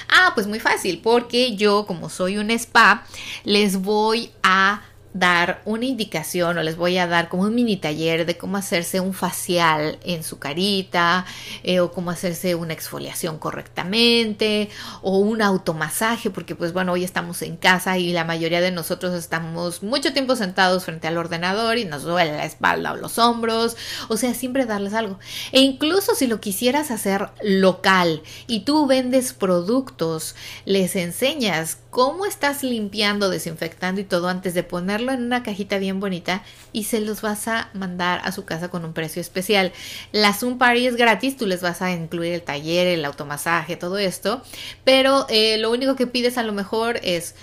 Ah, 0.09 0.31
pues 0.33 0.47
muy 0.47 0.59
fácil, 0.59 1.01
porque 1.03 1.55
yo 1.55 1.85
como 1.85 2.09
soy 2.09 2.39
un 2.39 2.49
spa, 2.49 3.05
les 3.43 3.77
voy 3.77 4.31
a 4.41 4.81
dar 5.15 5.61
una 5.63 5.85
indicación 5.85 6.57
o 6.57 6.61
les 6.61 6.75
voy 6.75 6.97
a 6.97 7.07
dar 7.07 7.29
como 7.29 7.43
un 7.43 7.55
mini 7.55 7.77
taller 7.77 8.25
de 8.25 8.37
cómo 8.37 8.57
hacerse 8.57 8.99
un 8.99 9.13
facial 9.13 9.97
en 10.03 10.25
su 10.25 10.39
carita 10.39 11.25
eh, 11.63 11.79
o 11.79 11.93
cómo 11.93 12.11
hacerse 12.11 12.53
una 12.53 12.73
exfoliación 12.73 13.39
correctamente 13.39 14.69
o 15.01 15.19
un 15.19 15.41
automasaje 15.41 16.31
porque 16.31 16.53
pues 16.53 16.73
bueno 16.73 16.91
hoy 16.91 17.05
estamos 17.05 17.41
en 17.43 17.55
casa 17.55 17.97
y 17.97 18.11
la 18.11 18.25
mayoría 18.25 18.59
de 18.59 18.71
nosotros 18.71 19.13
estamos 19.13 19.83
mucho 19.83 20.11
tiempo 20.11 20.35
sentados 20.35 20.83
frente 20.83 21.07
al 21.07 21.17
ordenador 21.17 21.77
y 21.77 21.85
nos 21.85 22.03
duele 22.03 22.33
la 22.33 22.45
espalda 22.45 22.91
o 22.91 22.97
los 22.97 23.17
hombros 23.17 23.77
o 24.09 24.17
sea 24.17 24.33
siempre 24.33 24.65
darles 24.65 24.93
algo. 24.93 25.17
E 25.53 25.61
incluso 25.61 26.13
si 26.13 26.27
lo 26.27 26.41
quisieras 26.41 26.91
hacer 26.91 27.29
local 27.41 28.21
y 28.47 28.65
tú 28.65 28.85
vendes 28.85 29.31
productos 29.31 30.35
les 30.65 30.97
enseñas 30.97 31.77
cómo 31.89 32.25
estás 32.25 32.63
limpiando 32.63 33.29
desinfectando 33.29 34.01
y 34.01 34.03
todo 34.03 34.27
antes 34.27 34.53
de 34.53 34.63
ponerlo 34.63 35.04
en 35.13 35.23
una 35.23 35.43
cajita 35.43 35.77
bien 35.77 35.99
bonita 35.99 36.43
y 36.71 36.85
se 36.85 36.99
los 36.99 37.21
vas 37.21 37.47
a 37.47 37.69
mandar 37.73 38.21
a 38.23 38.31
su 38.31 38.45
casa 38.45 38.69
con 38.69 38.85
un 38.85 38.93
precio 38.93 39.21
especial. 39.21 39.71
La 40.11 40.33
Zoom 40.33 40.57
Party 40.57 40.87
es 40.87 40.95
gratis, 40.95 41.37
tú 41.37 41.45
les 41.45 41.61
vas 41.61 41.81
a 41.81 41.91
incluir 41.91 42.33
el 42.33 42.41
taller, 42.41 42.87
el 42.87 43.05
automasaje, 43.05 43.75
todo 43.75 43.97
esto, 43.97 44.41
pero 44.83 45.25
eh, 45.29 45.57
lo 45.57 45.71
único 45.71 45.95
que 45.95 46.07
pides 46.07 46.37
a 46.37 46.43
lo 46.43 46.53
mejor 46.53 46.99
es... 47.03 47.35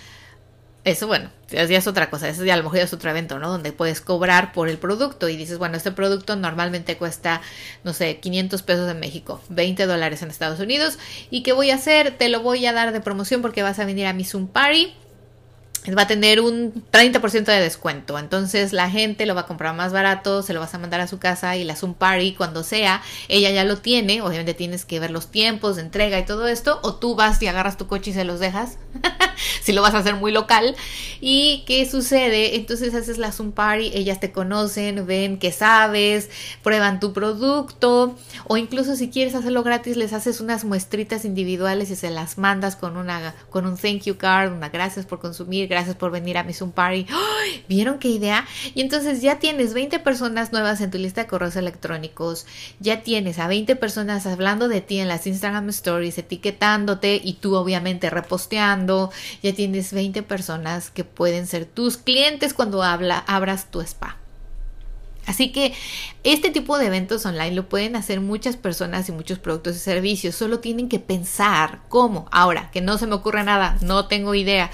Eso, 0.84 1.06
bueno, 1.06 1.30
ya 1.52 1.62
es 1.62 1.86
otra 1.86 2.10
cosa, 2.10 2.28
eso 2.28 2.44
ya 2.44 2.54
a 2.54 2.56
lo 2.56 2.64
mejor 2.64 2.80
es 2.80 2.92
otro 2.92 3.08
evento, 3.08 3.38
¿no? 3.38 3.48
Donde 3.48 3.70
puedes 3.70 4.00
cobrar 4.00 4.52
por 4.52 4.68
el 4.68 4.78
producto 4.78 5.28
y 5.28 5.36
dices, 5.36 5.58
bueno, 5.58 5.76
este 5.76 5.92
producto 5.92 6.34
normalmente 6.34 6.96
cuesta, 6.96 7.40
no 7.84 7.92
sé, 7.92 8.18
500 8.18 8.62
pesos 8.62 8.90
en 8.90 8.98
México, 8.98 9.40
20 9.48 9.86
dólares 9.86 10.22
en 10.22 10.30
Estados 10.30 10.58
Unidos. 10.58 10.98
¿Y 11.30 11.44
qué 11.44 11.52
voy 11.52 11.70
a 11.70 11.76
hacer? 11.76 12.18
Te 12.18 12.28
lo 12.28 12.40
voy 12.40 12.66
a 12.66 12.72
dar 12.72 12.92
de 12.92 13.00
promoción 13.00 13.42
porque 13.42 13.62
vas 13.62 13.78
a 13.78 13.84
venir 13.84 14.06
a 14.06 14.12
mi 14.12 14.24
Zoom 14.24 14.48
Party 14.48 14.92
va 15.90 16.02
a 16.02 16.06
tener 16.06 16.40
un 16.40 16.72
30% 16.92 17.44
de 17.44 17.60
descuento. 17.60 18.18
Entonces 18.18 18.72
la 18.72 18.88
gente 18.88 19.26
lo 19.26 19.34
va 19.34 19.42
a 19.42 19.46
comprar 19.46 19.74
más 19.74 19.92
barato, 19.92 20.42
se 20.42 20.52
lo 20.52 20.60
vas 20.60 20.74
a 20.74 20.78
mandar 20.78 21.00
a 21.00 21.08
su 21.08 21.18
casa 21.18 21.56
y 21.56 21.64
la 21.64 21.74
Zoom 21.74 21.94
Party 21.94 22.34
cuando 22.34 22.62
sea, 22.62 23.02
ella 23.28 23.50
ya 23.50 23.64
lo 23.64 23.78
tiene. 23.78 24.22
Obviamente 24.22 24.54
tienes 24.54 24.84
que 24.84 25.00
ver 25.00 25.10
los 25.10 25.28
tiempos 25.30 25.76
de 25.76 25.82
entrega 25.82 26.18
y 26.18 26.24
todo 26.24 26.46
esto. 26.46 26.78
O 26.82 26.94
tú 26.94 27.16
vas 27.16 27.42
y 27.42 27.48
agarras 27.48 27.76
tu 27.76 27.88
coche 27.88 28.10
y 28.10 28.14
se 28.14 28.24
los 28.24 28.38
dejas. 28.38 28.78
si 29.62 29.72
lo 29.72 29.82
vas 29.82 29.94
a 29.94 29.98
hacer 29.98 30.14
muy 30.14 30.30
local. 30.32 30.76
¿Y 31.20 31.64
qué 31.66 31.88
sucede? 31.88 32.56
Entonces 32.56 32.94
haces 32.94 33.18
la 33.18 33.32
Zoom 33.32 33.52
Party, 33.52 33.90
ellas 33.94 34.20
te 34.20 34.32
conocen, 34.32 35.06
ven 35.06 35.38
que 35.38 35.52
sabes, 35.52 36.30
prueban 36.62 37.00
tu 37.00 37.12
producto. 37.12 38.16
O 38.46 38.56
incluso 38.56 38.96
si 38.96 39.10
quieres 39.10 39.34
hacerlo 39.34 39.62
gratis, 39.62 39.96
les 39.96 40.12
haces 40.12 40.40
unas 40.40 40.64
muestritas 40.64 41.24
individuales 41.24 41.90
y 41.90 41.96
se 41.96 42.10
las 42.10 42.38
mandas 42.38 42.76
con, 42.76 42.96
una, 42.96 43.34
con 43.50 43.66
un 43.66 43.76
thank 43.76 44.02
you 44.02 44.16
card, 44.16 44.52
una 44.52 44.68
gracias 44.68 45.06
por 45.06 45.20
consumir 45.20 45.68
gracias 45.72 45.96
por 45.96 46.10
venir 46.10 46.36
a 46.36 46.44
mi 46.44 46.52
Zoom 46.52 46.70
Party. 46.70 47.06
¿Vieron 47.68 47.98
qué 47.98 48.08
idea? 48.08 48.46
Y 48.74 48.82
entonces 48.82 49.22
ya 49.22 49.38
tienes 49.38 49.72
20 49.72 49.98
personas 50.00 50.52
nuevas 50.52 50.82
en 50.82 50.90
tu 50.90 50.98
lista 50.98 51.22
de 51.22 51.26
correos 51.26 51.56
electrónicos, 51.56 52.46
ya 52.78 53.02
tienes 53.02 53.38
a 53.38 53.48
20 53.48 53.74
personas 53.76 54.26
hablando 54.26 54.68
de 54.68 54.82
ti 54.82 54.98
en 54.98 55.08
las 55.08 55.26
Instagram 55.26 55.70
Stories, 55.70 56.18
etiquetándote 56.18 57.20
y 57.24 57.34
tú 57.34 57.56
obviamente 57.56 58.10
reposteando, 58.10 59.10
ya 59.42 59.54
tienes 59.54 59.94
20 59.94 60.22
personas 60.22 60.90
que 60.90 61.04
pueden 61.04 61.46
ser 61.46 61.64
tus 61.64 61.96
clientes 61.96 62.52
cuando 62.52 62.82
habla, 62.82 63.18
abras 63.26 63.70
tu 63.70 63.80
spa. 63.80 64.18
Así 65.26 65.52
que 65.52 65.72
este 66.24 66.50
tipo 66.50 66.78
de 66.78 66.86
eventos 66.86 67.24
online 67.26 67.52
lo 67.52 67.68
pueden 67.68 67.94
hacer 67.94 68.20
muchas 68.20 68.56
personas 68.56 69.08
y 69.08 69.12
muchos 69.12 69.38
productos 69.38 69.76
y 69.76 69.78
servicios. 69.78 70.34
Solo 70.34 70.58
tienen 70.58 70.88
que 70.88 70.98
pensar 70.98 71.80
cómo. 71.88 72.26
Ahora, 72.32 72.70
que 72.72 72.80
no 72.80 72.98
se 72.98 73.06
me 73.06 73.14
ocurre 73.14 73.44
nada, 73.44 73.78
no 73.82 74.06
tengo 74.06 74.34
idea. 74.34 74.70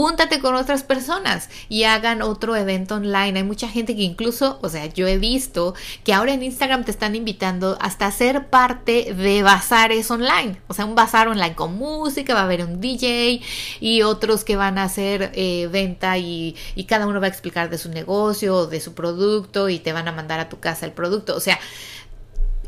Júntate 0.00 0.40
con 0.40 0.54
otras 0.54 0.82
personas 0.82 1.50
y 1.68 1.84
hagan 1.84 2.22
otro 2.22 2.56
evento 2.56 2.94
online. 2.94 3.40
Hay 3.40 3.44
mucha 3.44 3.68
gente 3.68 3.94
que 3.94 4.00
incluso, 4.00 4.58
o 4.62 4.70
sea, 4.70 4.86
yo 4.86 5.06
he 5.06 5.18
visto 5.18 5.74
que 6.04 6.14
ahora 6.14 6.32
en 6.32 6.42
Instagram 6.42 6.84
te 6.84 6.90
están 6.90 7.14
invitando 7.14 7.76
hasta 7.82 8.06
a 8.06 8.10
ser 8.10 8.48
parte 8.48 9.12
de 9.12 9.42
bazares 9.42 10.10
online. 10.10 10.56
O 10.68 10.72
sea, 10.72 10.86
un 10.86 10.94
bazar 10.94 11.28
online 11.28 11.54
con 11.54 11.76
música, 11.76 12.32
va 12.32 12.40
a 12.40 12.44
haber 12.44 12.64
un 12.64 12.80
DJ 12.80 13.42
y 13.80 14.00
otros 14.00 14.42
que 14.42 14.56
van 14.56 14.78
a 14.78 14.84
hacer 14.84 15.32
eh, 15.34 15.68
venta 15.70 16.16
y, 16.16 16.56
y 16.74 16.84
cada 16.84 17.06
uno 17.06 17.20
va 17.20 17.26
a 17.26 17.28
explicar 17.28 17.68
de 17.68 17.76
su 17.76 17.90
negocio 17.90 18.56
o 18.56 18.66
de 18.66 18.80
su 18.80 18.94
producto 18.94 19.68
y 19.68 19.80
te 19.80 19.92
van 19.92 20.08
a 20.08 20.12
mandar 20.12 20.40
a 20.40 20.48
tu 20.48 20.60
casa 20.60 20.86
el 20.86 20.92
producto. 20.92 21.36
O 21.36 21.40
sea, 21.40 21.58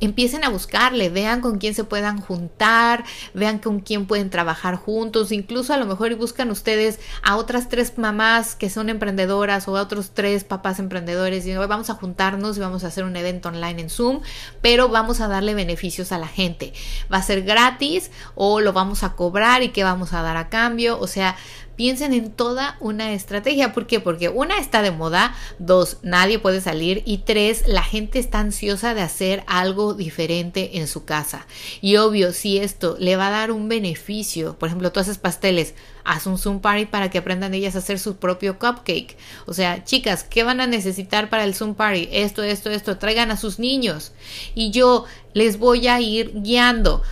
empiecen 0.02 0.44
a 0.44 0.49
buscarle, 0.49 1.11
vean 1.11 1.40
con 1.40 1.59
quién 1.59 1.75
se 1.75 1.85
puedan 1.85 2.21
juntar, 2.21 3.04
vean 3.35 3.59
con 3.59 3.80
quién 3.80 4.06
pueden 4.06 4.30
trabajar 4.30 4.75
juntos, 4.75 5.30
incluso 5.30 5.73
a 5.73 5.76
lo 5.76 5.87
mejor 5.87 6.14
buscan 6.16 6.50
ustedes 6.50 6.99
a 7.23 7.37
otras 7.37 7.68
tres 7.68 7.97
mamás 7.97 8.56
que 8.56 8.68
son 8.68 8.88
emprendedoras 8.88 9.68
o 9.68 9.76
a 9.76 9.82
otros 9.82 10.11
tres 10.12 10.42
papás 10.42 10.80
emprendedores 10.80 11.47
y 11.47 11.54
vamos 11.54 11.88
a 11.88 11.94
juntarnos 11.94 12.56
y 12.56 12.61
vamos 12.61 12.82
a 12.82 12.88
hacer 12.88 13.04
un 13.04 13.14
evento 13.14 13.49
online 13.49 13.82
en 13.82 13.90
Zoom, 13.90 14.21
pero 14.61 14.88
vamos 14.88 15.21
a 15.21 15.28
darle 15.28 15.54
beneficios 15.54 16.11
a 16.11 16.18
la 16.18 16.28
gente. 16.28 16.73
Va 17.12 17.18
a 17.18 17.23
ser 17.23 17.42
gratis 17.42 18.11
o 18.35 18.61
lo 18.61 18.73
vamos 18.73 19.04
a 19.04 19.12
cobrar 19.12 19.62
y 19.62 19.68
qué 19.68 19.85
vamos 19.85 20.12
a 20.12 20.23
dar 20.23 20.37
a 20.37 20.49
cambio, 20.49 20.99
o 20.99 21.06
sea, 21.06 21.37
piensen 21.76 22.12
en 22.12 22.31
toda 22.31 22.76
una 22.81 23.12
estrategia. 23.12 23.73
¿Por 23.73 23.87
qué? 23.87 24.00
Porque 24.00 24.29
una 24.29 24.59
está 24.59 24.83
de 24.83 24.91
moda, 24.91 25.35
dos, 25.59 25.99
nadie 26.02 26.38
puede 26.38 26.61
salir 26.61 27.02
y 27.07 27.19
tres, 27.19 27.64
la 27.67 27.83
gente 27.83 28.19
está 28.19 28.41
ansiosa 28.41 28.95
de 28.95 29.02
hacer 29.02 29.43
algo 29.47 29.95
diferente 29.95 30.79
en 30.79 30.87
su 30.87 31.05
casa. 31.05 31.47
Y 31.81 31.97
obvio, 31.97 32.33
si 32.33 32.59
esto 32.59 32.97
le 32.99 33.17
va 33.17 33.29
a 33.29 33.33
dar 33.33 33.52
un 33.52 33.69
beneficio, 33.69 34.59
por 34.59 34.69
ejemplo, 34.69 34.93
tú 34.93 35.00
haces 35.00 35.19
pasteles, 35.19 35.75
haz 36.05 36.26
un 36.26 36.38
Zoom 36.38 36.61
Party 36.61 36.87
para 36.87 37.11
que 37.11 37.19
aprendan 37.19 37.55
ellas 37.55 37.75
a 37.75 37.79
hacer 37.79 37.99
su 37.99 38.17
propio 38.17 38.59
cupcake. 38.59 39.17
O 39.47 39.55
sea, 39.55 39.85
chicas, 39.85 40.25
¿qué 40.25 40.43
van 40.45 40.61
a 40.61 40.67
necesitar 40.67 41.31
para 41.31 41.45
el 41.45 41.55
Zoom 41.55 41.75
Party? 41.75 42.09
Esto, 42.12 42.43
esto, 42.43 42.71
esto, 42.71 42.99
traigan 42.99 43.31
a 43.31 43.37
sus 43.37 43.59
niños. 43.59 44.12
Y 44.55 44.71
yo 44.71 45.05
les 45.35 45.59
voy 45.59 45.88
a 45.88 46.00
ir 46.00 46.33
guiando. 46.43 47.02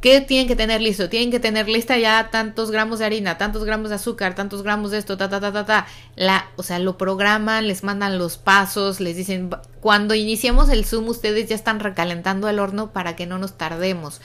¿Qué 0.00 0.20
tienen 0.20 0.46
que 0.46 0.54
tener 0.54 0.80
listo? 0.80 1.08
Tienen 1.08 1.32
que 1.32 1.40
tener 1.40 1.68
lista 1.68 1.98
ya 1.98 2.30
tantos 2.30 2.70
gramos 2.70 3.00
de 3.00 3.06
harina, 3.06 3.36
tantos 3.36 3.64
gramos 3.64 3.88
de 3.88 3.96
azúcar, 3.96 4.36
tantos 4.36 4.62
gramos 4.62 4.92
de 4.92 4.98
esto, 4.98 5.16
ta, 5.16 5.28
ta, 5.28 5.40
ta, 5.40 5.52
ta, 5.52 5.66
ta. 5.66 5.86
La, 6.14 6.46
o 6.56 6.62
sea, 6.62 6.78
lo 6.78 6.96
programan, 6.96 7.66
les 7.66 7.82
mandan 7.82 8.16
los 8.16 8.36
pasos, 8.36 9.00
les 9.00 9.16
dicen, 9.16 9.50
cuando 9.80 10.14
iniciemos 10.14 10.68
el 10.68 10.84
Zoom, 10.84 11.08
ustedes 11.08 11.48
ya 11.48 11.56
están 11.56 11.80
recalentando 11.80 12.48
el 12.48 12.60
horno 12.60 12.92
para 12.92 13.16
que 13.16 13.26
no 13.26 13.38
nos 13.38 13.58
tardemos. 13.58 14.20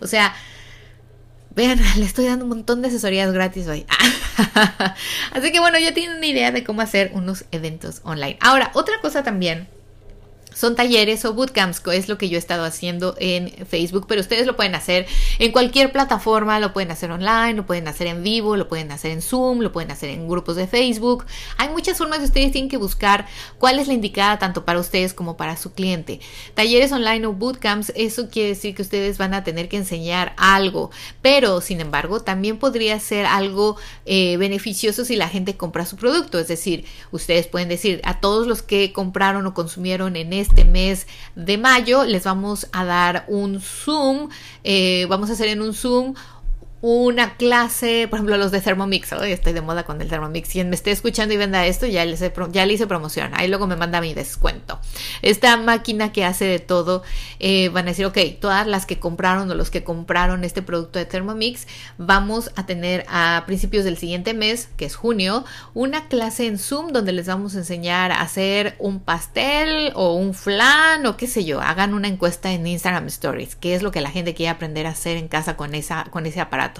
O 0.00 0.06
sea, 0.06 0.34
vean, 1.54 1.80
le 1.96 2.04
estoy 2.04 2.26
dando 2.26 2.44
un 2.44 2.50
montón 2.50 2.82
de 2.82 2.88
asesorías 2.88 3.32
gratis 3.32 3.66
hoy. 3.66 3.86
Así 5.32 5.52
que 5.52 5.60
bueno, 5.60 5.78
ya 5.78 5.94
tienen 5.94 6.18
una 6.18 6.26
idea 6.26 6.52
de 6.52 6.64
cómo 6.64 6.82
hacer 6.82 7.12
unos 7.14 7.46
eventos 7.50 8.02
online. 8.04 8.36
Ahora, 8.40 8.70
otra 8.74 9.00
cosa 9.00 9.22
también 9.22 9.68
son 10.54 10.76
talleres 10.76 11.24
o 11.24 11.34
bootcamps, 11.34 11.82
es 11.92 12.08
lo 12.08 12.16
que 12.16 12.28
yo 12.28 12.36
he 12.36 12.38
estado 12.38 12.64
haciendo 12.64 13.14
en 13.18 13.50
Facebook, 13.66 14.06
pero 14.08 14.20
ustedes 14.20 14.46
lo 14.46 14.56
pueden 14.56 14.74
hacer 14.74 15.06
en 15.38 15.52
cualquier 15.52 15.92
plataforma, 15.92 16.60
lo 16.60 16.72
pueden 16.72 16.90
hacer 16.90 17.10
online, 17.10 17.54
lo 17.54 17.66
pueden 17.66 17.88
hacer 17.88 18.06
en 18.06 18.22
vivo, 18.22 18.56
lo 18.56 18.68
pueden 18.68 18.92
hacer 18.92 19.10
en 19.10 19.20
Zoom, 19.20 19.60
lo 19.60 19.72
pueden 19.72 19.90
hacer 19.90 20.10
en 20.10 20.28
grupos 20.28 20.56
de 20.56 20.66
Facebook. 20.66 21.26
Hay 21.58 21.68
muchas 21.68 21.98
formas 21.98 22.20
de 22.20 22.26
ustedes 22.26 22.52
tienen 22.52 22.70
que 22.70 22.76
buscar 22.76 23.26
cuál 23.58 23.78
es 23.78 23.88
la 23.88 23.94
indicada 23.94 24.38
tanto 24.38 24.64
para 24.64 24.80
ustedes 24.80 25.12
como 25.12 25.36
para 25.36 25.56
su 25.56 25.72
cliente. 25.72 26.20
Talleres 26.54 26.92
online 26.92 27.26
o 27.26 27.32
bootcamps, 27.32 27.92
eso 27.96 28.28
quiere 28.30 28.50
decir 28.50 28.74
que 28.74 28.82
ustedes 28.82 29.18
van 29.18 29.34
a 29.34 29.44
tener 29.44 29.68
que 29.68 29.76
enseñar 29.76 30.34
algo, 30.36 30.90
pero 31.20 31.60
sin 31.60 31.80
embargo 31.80 32.20
también 32.20 32.58
podría 32.58 32.98
ser 33.00 33.26
algo 33.26 33.76
eh, 34.06 34.36
beneficioso 34.36 35.04
si 35.04 35.16
la 35.16 35.28
gente 35.28 35.56
compra 35.56 35.86
su 35.86 35.96
producto, 35.96 36.38
es 36.38 36.48
decir, 36.48 36.84
ustedes 37.10 37.46
pueden 37.48 37.68
decir 37.68 38.00
a 38.04 38.20
todos 38.20 38.46
los 38.46 38.62
que 38.62 38.92
compraron 38.92 39.46
o 39.46 39.54
consumieron 39.54 40.16
en 40.16 40.32
este 40.32 40.43
mes 40.64 41.06
de 41.34 41.56
mayo 41.58 42.04
les 42.04 42.24
vamos 42.24 42.66
a 42.72 42.84
dar 42.84 43.24
un 43.28 43.60
Zoom, 43.60 44.28
eh, 44.64 45.06
vamos 45.08 45.30
a 45.30 45.32
hacer 45.32 45.48
en 45.48 45.62
un 45.62 45.74
Zoom 45.74 46.14
una 46.86 47.38
clase, 47.38 48.08
por 48.10 48.18
ejemplo, 48.18 48.36
los 48.36 48.50
de 48.50 48.60
Thermomix, 48.60 49.10
hoy 49.14 49.32
estoy 49.32 49.54
de 49.54 49.62
moda 49.62 49.84
con 49.84 50.02
el 50.02 50.08
Thermomix. 50.10 50.50
Quien 50.50 50.68
me 50.68 50.76
esté 50.76 50.90
escuchando 50.90 51.32
y 51.32 51.38
venda 51.38 51.64
esto, 51.64 51.86
ya, 51.86 52.04
les 52.04 52.20
ya 52.50 52.66
le 52.66 52.72
hice 52.74 52.86
promoción. 52.86 53.30
Ahí 53.32 53.48
luego 53.48 53.66
me 53.66 53.74
manda 53.74 54.02
mi 54.02 54.12
descuento. 54.12 54.78
Esta 55.22 55.56
máquina 55.56 56.12
que 56.12 56.26
hace 56.26 56.44
de 56.44 56.58
todo, 56.58 57.02
eh, 57.40 57.70
van 57.70 57.86
a 57.86 57.92
decir, 57.92 58.04
ok, 58.04 58.18
todas 58.38 58.66
las 58.66 58.84
que 58.84 58.98
compraron 58.98 59.50
o 59.50 59.54
los 59.54 59.70
que 59.70 59.82
compraron 59.82 60.44
este 60.44 60.60
producto 60.60 60.98
de 60.98 61.06
Thermomix, 61.06 61.66
vamos 61.96 62.50
a 62.54 62.66
tener 62.66 63.06
a 63.08 63.44
principios 63.46 63.86
del 63.86 63.96
siguiente 63.96 64.34
mes, 64.34 64.68
que 64.76 64.84
es 64.84 64.94
junio, 64.94 65.46
una 65.72 66.08
clase 66.08 66.46
en 66.46 66.58
Zoom 66.58 66.92
donde 66.92 67.12
les 67.12 67.26
vamos 67.26 67.54
a 67.54 67.60
enseñar 67.60 68.12
a 68.12 68.20
hacer 68.20 68.76
un 68.78 69.00
pastel 69.00 69.90
o 69.94 70.12
un 70.12 70.34
flan 70.34 71.06
o 71.06 71.16
qué 71.16 71.28
sé 71.28 71.46
yo. 71.46 71.62
Hagan 71.62 71.94
una 71.94 72.08
encuesta 72.08 72.52
en 72.52 72.66
Instagram 72.66 73.06
Stories, 73.06 73.56
qué 73.56 73.74
es 73.74 73.82
lo 73.82 73.90
que 73.90 74.02
la 74.02 74.10
gente 74.10 74.34
quiere 74.34 74.50
aprender 74.50 74.86
a 74.86 74.90
hacer 74.90 75.16
en 75.16 75.28
casa 75.28 75.56
con, 75.56 75.74
esa, 75.74 76.04
con 76.10 76.26
ese 76.26 76.42
aparato. 76.42 76.73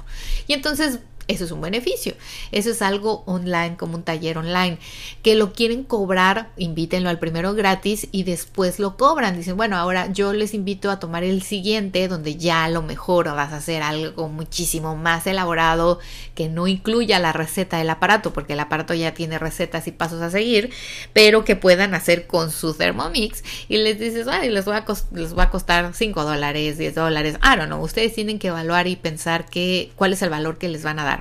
Y 0.47 0.53
entonces 0.53 1.01
eso 1.27 1.45
es 1.45 1.51
un 1.51 1.61
beneficio. 1.61 2.15
Eso 2.53 2.71
es 2.71 2.83
algo 2.83 3.23
online, 3.27 3.77
como 3.77 3.97
un 3.97 4.03
taller 4.03 4.37
online. 4.39 4.79
Que 5.23 5.35
lo 5.35 5.53
quieren 5.53 5.83
cobrar, 5.83 6.51
invítenlo 6.57 7.09
al 7.09 7.19
primero 7.19 7.55
gratis 7.55 8.09
y 8.13 8.25
después 8.25 8.79
lo 8.79 8.97
cobran. 8.97 9.37
Dicen, 9.37 9.57
bueno, 9.57 9.77
ahora 9.77 10.13
yo 10.13 10.33
les 10.33 10.53
invito 10.53 10.91
a 10.91 10.99
tomar 10.99 11.25
el 11.25 11.43
siguiente, 11.43 12.09
donde 12.09 12.37
ya 12.37 12.65
a 12.65 12.69
lo 12.69 12.83
mejor 12.83 13.25
vas 13.25 13.53
a 13.53 13.57
hacer 13.57 13.83
algo 13.83 14.29
muchísimo 14.29 14.97
más 14.97 15.27
elaborado 15.27 15.99
que 16.35 16.49
no 16.49 16.67
incluya 16.67 17.19
la 17.19 17.33
receta 17.33 17.79
del 17.79 17.91
aparato, 17.91 18.33
porque 18.33 18.53
el 18.53 18.61
aparato 18.61 18.93
ya 18.93 19.15
tiene 19.15 19.39
recetas 19.39 19.87
y 19.87 19.93
pasos 19.93 20.21
a 20.21 20.31
seguir, 20.31 20.71
pero 21.13 21.45
que 21.45 21.57
puedan 21.57 21.95
hacer 21.95 22.27
con 22.27 22.51
su 22.51 22.75
Thermomix. 22.75 23.43
Y 23.69 23.79
les 23.79 23.99
dices, 23.99 24.27
bueno, 24.27 24.45
les 24.45 24.69
va 24.69 24.79
a, 24.79 24.85
les 25.13 25.39
va 25.39 25.45
a 25.45 25.51
costar 25.51 25.95
5 25.95 26.25
dólares, 26.25 26.77
10 26.77 26.95
dólares. 26.95 27.37
Ah, 27.41 27.57
no, 27.57 27.67
no. 27.67 27.81
Ustedes 27.81 28.15
tienen 28.15 28.39
que 28.39 28.49
evaluar 28.49 28.87
y 28.89 28.97
pensar 28.97 29.47
que, 29.47 29.91
cuál 29.97 30.13
es 30.13 30.21
el 30.23 30.31
valor 30.31 30.59
que 30.59 30.69
les 30.69 30.83
van 30.83 30.99
a 30.99 31.05
dar 31.05 31.14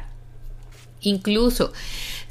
Incluso 1.03 1.71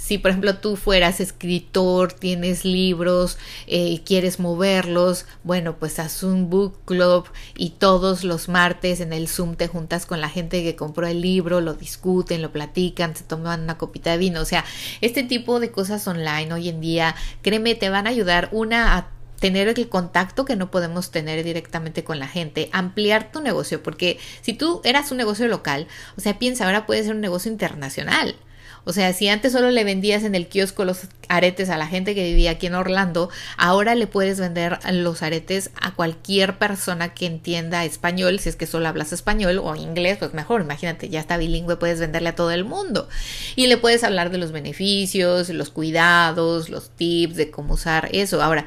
si 0.03 0.19
por 0.19 0.33
ejemplo 0.33 0.57
tú 0.57 0.75
fueras 0.75 1.21
escritor, 1.21 2.13
tienes 2.13 2.65
libros 2.65 3.39
y 3.69 3.97
eh, 3.97 4.03
quieres 4.05 4.41
moverlos, 4.41 5.27
bueno, 5.45 5.77
pues 5.79 6.01
haz 6.01 6.25
un 6.25 6.51
book 6.51 6.77
club 6.85 7.27
y 7.57 7.71
todos 7.71 8.25
los 8.25 8.49
martes 8.49 9.01
en 9.01 9.13
el 9.13 9.29
Zoom 9.29 9.55
te 9.55 9.69
juntas 9.69 10.05
con 10.05 10.21
la 10.21 10.29
gente 10.29 10.65
que 10.65 10.75
compró 10.75 11.07
el 11.07 11.21
libro, 11.21 11.61
lo 11.61 11.75
discuten, 11.75 12.43
lo 12.43 12.51
platican, 12.51 13.15
se 13.15 13.23
toman 13.23 13.63
una 13.63 13.79
copita 13.79 14.11
de 14.11 14.19
vino. 14.19 14.41
O 14.41 14.45
sea, 14.45 14.65
este 15.01 15.23
tipo 15.23 15.61
de 15.61 15.71
cosas 15.71 16.07
online 16.09 16.53
hoy 16.53 16.69
en 16.69 16.81
día, 16.81 17.15
créeme, 17.43 17.77
te 17.77 17.89
van 17.89 18.09
a 18.09 18.11
ayudar 18.11 18.49
una 18.51 18.97
a 18.97 19.09
tener 19.39 19.69
el 19.69 19.89
contacto 19.89 20.45
que 20.45 20.57
no 20.57 20.71
podemos 20.73 21.13
tener 21.13 21.45
directamente 21.45 22.03
con 22.03 22.19
la 22.19 22.27
gente, 22.27 22.71
ampliar 22.73 23.31
tu 23.31 23.41
negocio, 23.41 23.83
porque 23.85 24.19
si 24.41 24.53
tú 24.53 24.81
eras 24.85 25.11
un 25.13 25.17
negocio 25.17 25.47
local, 25.47 25.87
o 26.17 26.21
sea, 26.21 26.39
piensa, 26.39 26.65
ahora 26.65 26.87
puede 26.87 27.05
ser 27.05 27.15
un 27.15 27.21
negocio 27.21 27.51
internacional. 27.51 28.37
O 28.85 28.93
sea, 28.93 29.13
si 29.13 29.29
antes 29.29 29.53
solo 29.53 29.71
le 29.71 29.85
vendías 29.85 30.25
en 30.25 30.35
el 30.35 30.49
kiosco 30.49 30.85
los 30.85 31.03
aretes 31.29 31.71
a 31.71 31.77
la 31.77 31.87
gente 31.87 32.15
que 32.15 32.25
vivía 32.25 32.53
aquí 32.53 32.67
en 32.67 32.75
Orlando, 32.75 33.31
ahora 33.57 33.95
le 33.95 34.07
puedes 34.07 34.41
vender 34.41 34.79
los 34.91 35.23
aretes 35.23 35.71
a 35.81 35.95
cualquier 35.95 36.59
persona 36.59 37.15
que 37.15 37.27
entienda 37.27 37.85
español, 37.85 38.41
si 38.41 38.49
es 38.49 38.57
que 38.57 38.67
solo 38.67 38.89
hablas 38.89 39.13
español 39.13 39.61
o 39.63 39.77
inglés, 39.77 40.19
pues 40.19 40.35
mejor, 40.35 40.63
imagínate, 40.63 41.09
ya 41.09 41.21
está 41.21 41.37
bilingüe, 41.37 41.77
puedes 41.77 42.01
venderle 42.01 42.31
a 42.31 42.35
todo 42.35 42.51
el 42.51 42.65
mundo. 42.65 43.09
Y 43.55 43.69
le 43.69 43.77
puedes 43.77 44.03
hablar 44.03 44.31
de 44.31 44.39
los 44.39 44.53
beneficios, 44.53 45.49
los 45.51 45.71
cuidados, 45.71 46.69
los 46.69 46.91
tips 46.91 47.37
de 47.37 47.51
cómo 47.51 47.75
usar 47.75 48.09
eso. 48.13 48.43
Ahora, 48.43 48.67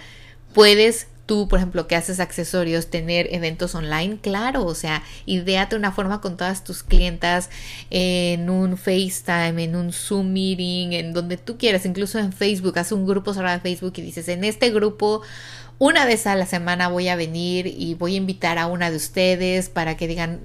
puedes 0.54 1.08
tú, 1.26 1.48
por 1.48 1.60
ejemplo, 1.60 1.88
que 1.88 1.96
haces 1.96 2.20
accesorios, 2.20 2.88
tener 2.88 3.28
eventos 3.34 3.76
online, 3.76 4.20
claro, 4.22 4.66
o 4.66 4.76
sea, 4.76 5.04
ideate 5.26 5.76
una 5.76 5.92
forma 5.92 6.22
con 6.22 6.38
todas 6.38 6.64
tus 6.64 6.84
clientas 6.84 7.50
en 7.90 8.50
un 8.50 8.78
FaceTime, 8.78 9.64
en 9.64 9.76
un 9.76 9.92
Zoom 9.92 10.34
meeting, 10.34 10.92
en 10.94 11.14
donde 11.14 11.38
tú 11.38 11.58
quieras, 11.58 11.86
incluso 11.86 12.20
en 12.20 12.34
Facebook, 12.34 12.78
haz 12.78 12.92
un 12.92 13.06
grupo 13.06 13.34
cerrado 13.34 13.56
de 13.56 13.62
Facebook 13.62 13.94
y 13.98 14.02
dices, 14.02 14.28
en 14.28 14.44
este 14.44 14.70
grupo 14.70 15.22
una 15.78 16.06
vez 16.06 16.26
a 16.26 16.36
la 16.36 16.46
semana 16.46 16.88
voy 16.88 17.10
a 17.10 17.18
venir 17.18 17.68
y 17.68 17.96
voy 17.96 18.14
a 18.14 18.18
invitar 18.18 18.58
a 18.58 18.68
una 18.68 18.90
de 18.92 18.98
ustedes 18.98 19.70
para 19.70 19.98
que 19.98 20.08
digan, 20.08 20.40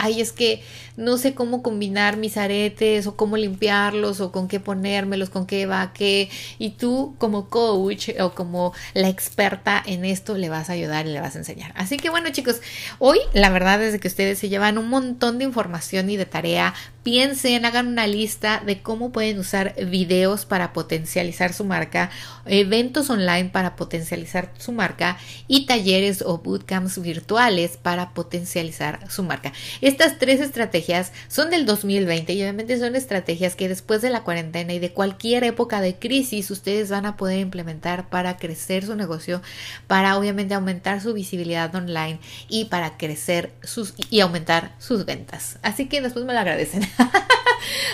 ay, 0.00 0.20
es 0.20 0.32
que 0.32 0.62
no 0.96 1.18
sé 1.18 1.34
cómo 1.34 1.62
combinar 1.62 2.16
mis 2.16 2.36
aretes 2.36 3.06
o 3.06 3.16
cómo 3.16 3.36
limpiarlos 3.36 4.20
o 4.20 4.32
con 4.32 4.48
qué 4.48 4.60
ponérmelos, 4.60 5.30
con 5.30 5.46
qué 5.46 5.66
va 5.66 5.92
qué. 5.92 6.30
Y 6.58 6.70
tú 6.70 7.14
como 7.18 7.48
coach 7.48 8.10
o 8.20 8.34
como 8.34 8.72
la 8.94 9.08
experta 9.08 9.82
en 9.84 10.04
esto 10.04 10.36
le 10.36 10.48
vas 10.48 10.70
a 10.70 10.74
ayudar 10.74 11.06
y 11.06 11.12
le 11.12 11.20
vas 11.20 11.36
a 11.36 11.38
enseñar. 11.38 11.72
Así 11.76 11.96
que 11.96 12.10
bueno 12.10 12.30
chicos, 12.30 12.60
hoy 12.98 13.18
la 13.32 13.50
verdad 13.50 13.82
es 13.82 14.00
que 14.00 14.08
ustedes 14.08 14.38
se 14.38 14.48
llevan 14.48 14.78
un 14.78 14.88
montón 14.88 15.38
de 15.38 15.44
información 15.44 16.10
y 16.10 16.16
de 16.16 16.26
tarea. 16.26 16.74
Piensen, 17.02 17.64
hagan 17.64 17.86
una 17.86 18.06
lista 18.06 18.62
de 18.64 18.82
cómo 18.82 19.10
pueden 19.10 19.38
usar 19.38 19.74
videos 19.86 20.44
para 20.44 20.74
potencializar 20.74 21.54
su 21.54 21.64
marca, 21.64 22.10
eventos 22.44 23.08
online 23.08 23.48
para 23.48 23.74
potencializar 23.74 24.52
su 24.58 24.72
marca 24.72 25.16
y 25.48 25.64
talleres 25.64 26.22
o 26.22 26.38
bootcamps 26.38 27.00
virtuales 27.00 27.78
para 27.78 28.10
potencializar 28.10 29.10
su 29.10 29.22
marca. 29.22 29.52
Estas 29.90 30.18
tres 30.18 30.40
estrategias 30.40 31.10
son 31.26 31.50
del 31.50 31.66
2020 31.66 32.32
y 32.32 32.42
obviamente 32.42 32.78
son 32.78 32.94
estrategias 32.94 33.56
que 33.56 33.68
después 33.68 34.00
de 34.00 34.10
la 34.10 34.22
cuarentena 34.22 34.72
y 34.72 34.78
de 34.78 34.92
cualquier 34.92 35.42
época 35.42 35.80
de 35.80 35.96
crisis 35.96 36.48
ustedes 36.52 36.90
van 36.90 37.06
a 37.06 37.16
poder 37.16 37.40
implementar 37.40 38.08
para 38.08 38.36
crecer 38.36 38.86
su 38.86 38.94
negocio, 38.94 39.42
para 39.88 40.16
obviamente 40.16 40.54
aumentar 40.54 41.00
su 41.00 41.12
visibilidad 41.12 41.74
online 41.74 42.20
y 42.48 42.66
para 42.66 42.98
crecer 42.98 43.50
sus 43.64 43.94
y 44.10 44.20
aumentar 44.20 44.76
sus 44.78 45.06
ventas. 45.06 45.58
Así 45.62 45.86
que 45.86 46.00
después 46.00 46.24
me 46.24 46.34
lo 46.34 46.38
agradecen. 46.38 46.88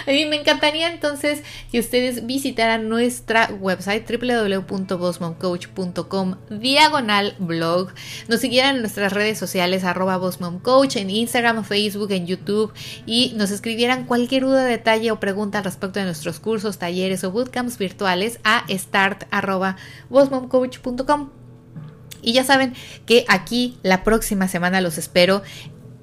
A 0.06 0.10
mí 0.10 0.26
me 0.26 0.36
encantaría 0.36 0.92
entonces 0.92 1.42
que 1.70 1.80
ustedes 1.80 2.26
visitaran 2.26 2.88
nuestra 2.88 3.50
website 3.60 4.08
www.bossmomcoach.com 4.08 6.36
diagonal 6.50 7.34
blog, 7.38 7.92
nos 8.28 8.40
siguieran 8.40 8.76
en 8.76 8.82
nuestras 8.82 9.12
redes 9.12 9.38
sociales 9.38 9.82
arroba 9.84 10.18
bossmomcoach 10.18 10.96
en 10.96 11.10
Instagram, 11.10 11.64
Facebook, 11.64 11.85
en 11.94 12.26
YouTube 12.26 12.72
y 13.06 13.32
nos 13.36 13.50
escribieran 13.50 14.04
cualquier 14.04 14.42
duda, 14.42 14.64
detalle 14.64 15.10
o 15.10 15.20
pregunta 15.20 15.58
al 15.58 15.64
respecto 15.64 15.98
de 15.98 16.06
nuestros 16.06 16.40
cursos, 16.40 16.78
talleres 16.78 17.24
o 17.24 17.30
bootcamps 17.30 17.78
virtuales 17.78 18.40
a 18.44 18.64
start 18.68 19.24
arroba 19.30 19.76
bossmomcoach.com. 20.10 21.30
Y 22.22 22.32
ya 22.32 22.44
saben 22.44 22.74
que 23.06 23.24
aquí 23.28 23.78
la 23.82 24.02
próxima 24.02 24.48
semana 24.48 24.80
los 24.80 24.98
espero 24.98 25.42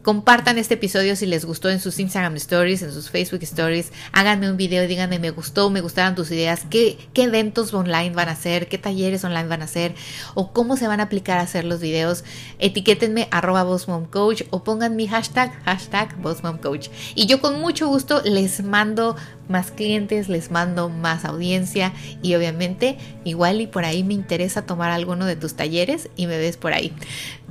Compartan 0.04 0.58
este 0.58 0.74
episodio 0.74 1.16
si 1.16 1.26
les 1.26 1.46
gustó 1.46 1.70
en 1.70 1.80
sus 1.80 1.98
Instagram 1.98 2.36
Stories, 2.36 2.82
en 2.82 2.92
sus 2.92 3.10
Facebook 3.10 3.42
Stories. 3.44 3.94
Háganme 4.12 4.52
un 4.52 4.58
video 4.58 4.86
díganme 4.86 5.18
me 5.18 5.30
gustó, 5.30 5.70
me 5.70 5.80
gustaron 5.80 6.14
tus 6.14 6.30
ideas, 6.30 6.66
qué, 6.70 6.98
qué 7.14 7.24
eventos 7.24 7.74
online 7.74 8.10
van 8.10 8.28
a 8.28 8.34
hacer, 8.34 8.68
qué 8.68 8.78
talleres 8.78 9.24
online 9.24 9.48
van 9.48 9.62
a 9.62 9.66
hacer 9.66 9.96
o 10.34 10.52
cómo 10.52 10.76
se 10.76 10.90
van 10.90 11.00
a 11.00 11.04
aplicar 11.04 11.38
a 11.38 11.44
hacer 11.44 11.64
los 11.64 11.80
videos. 11.80 12.26
Etiquétenme 12.60 13.30
arroba 13.32 13.66
Coach 14.12 14.44
o 14.50 14.66
pongan 14.66 14.98
mi 14.98 15.08
hashtag, 15.08 15.54
hashtag 15.64 16.22
Coach. 16.62 16.90
Y 17.16 17.26
yo 17.26 17.40
con 17.40 17.62
mucho 17.62 17.88
gusto 17.88 18.22
les 18.26 18.62
mando 18.62 19.16
más 19.48 19.72
clientes, 19.72 20.30
les 20.30 20.52
mando 20.52 20.90
más 20.90 21.26
audiencia 21.26 21.94
y 22.22 22.36
obviamente 22.36 22.98
igual 23.24 23.62
y 23.62 23.68
por 23.68 23.86
ahí 23.86 24.04
me 24.04 24.14
interesa 24.14 24.66
tomar 24.66 24.92
alguno 24.92 25.26
de 25.26 25.36
tus 25.36 25.56
talleres 25.56 26.10
y 26.16 26.28
me 26.28 26.38
ves 26.38 26.58
por 26.58 26.74
ahí. 26.74 26.94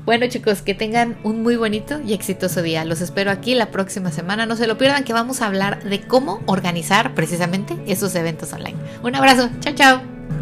Bueno 0.04 0.26
chicos, 0.28 0.62
que 0.62 0.74
tengan 0.74 1.18
un 1.22 1.42
muy 1.42 1.56
bonito 1.56 2.00
y 2.04 2.12
exitoso 2.12 2.62
día. 2.62 2.84
Los 2.84 3.00
espero 3.00 3.30
aquí 3.30 3.54
la 3.54 3.70
próxima 3.70 4.10
semana. 4.10 4.46
No 4.46 4.56
se 4.56 4.66
lo 4.66 4.78
pierdan 4.78 5.04
que 5.04 5.12
vamos 5.12 5.42
a 5.42 5.46
hablar 5.46 5.84
de 5.84 6.00
cómo 6.00 6.40
organizar 6.46 7.14
precisamente 7.14 7.76
esos 7.86 8.14
eventos 8.14 8.52
online. 8.52 8.76
Un 9.02 9.14
abrazo. 9.14 9.50
Chao, 9.60 9.74
chao. 9.74 10.41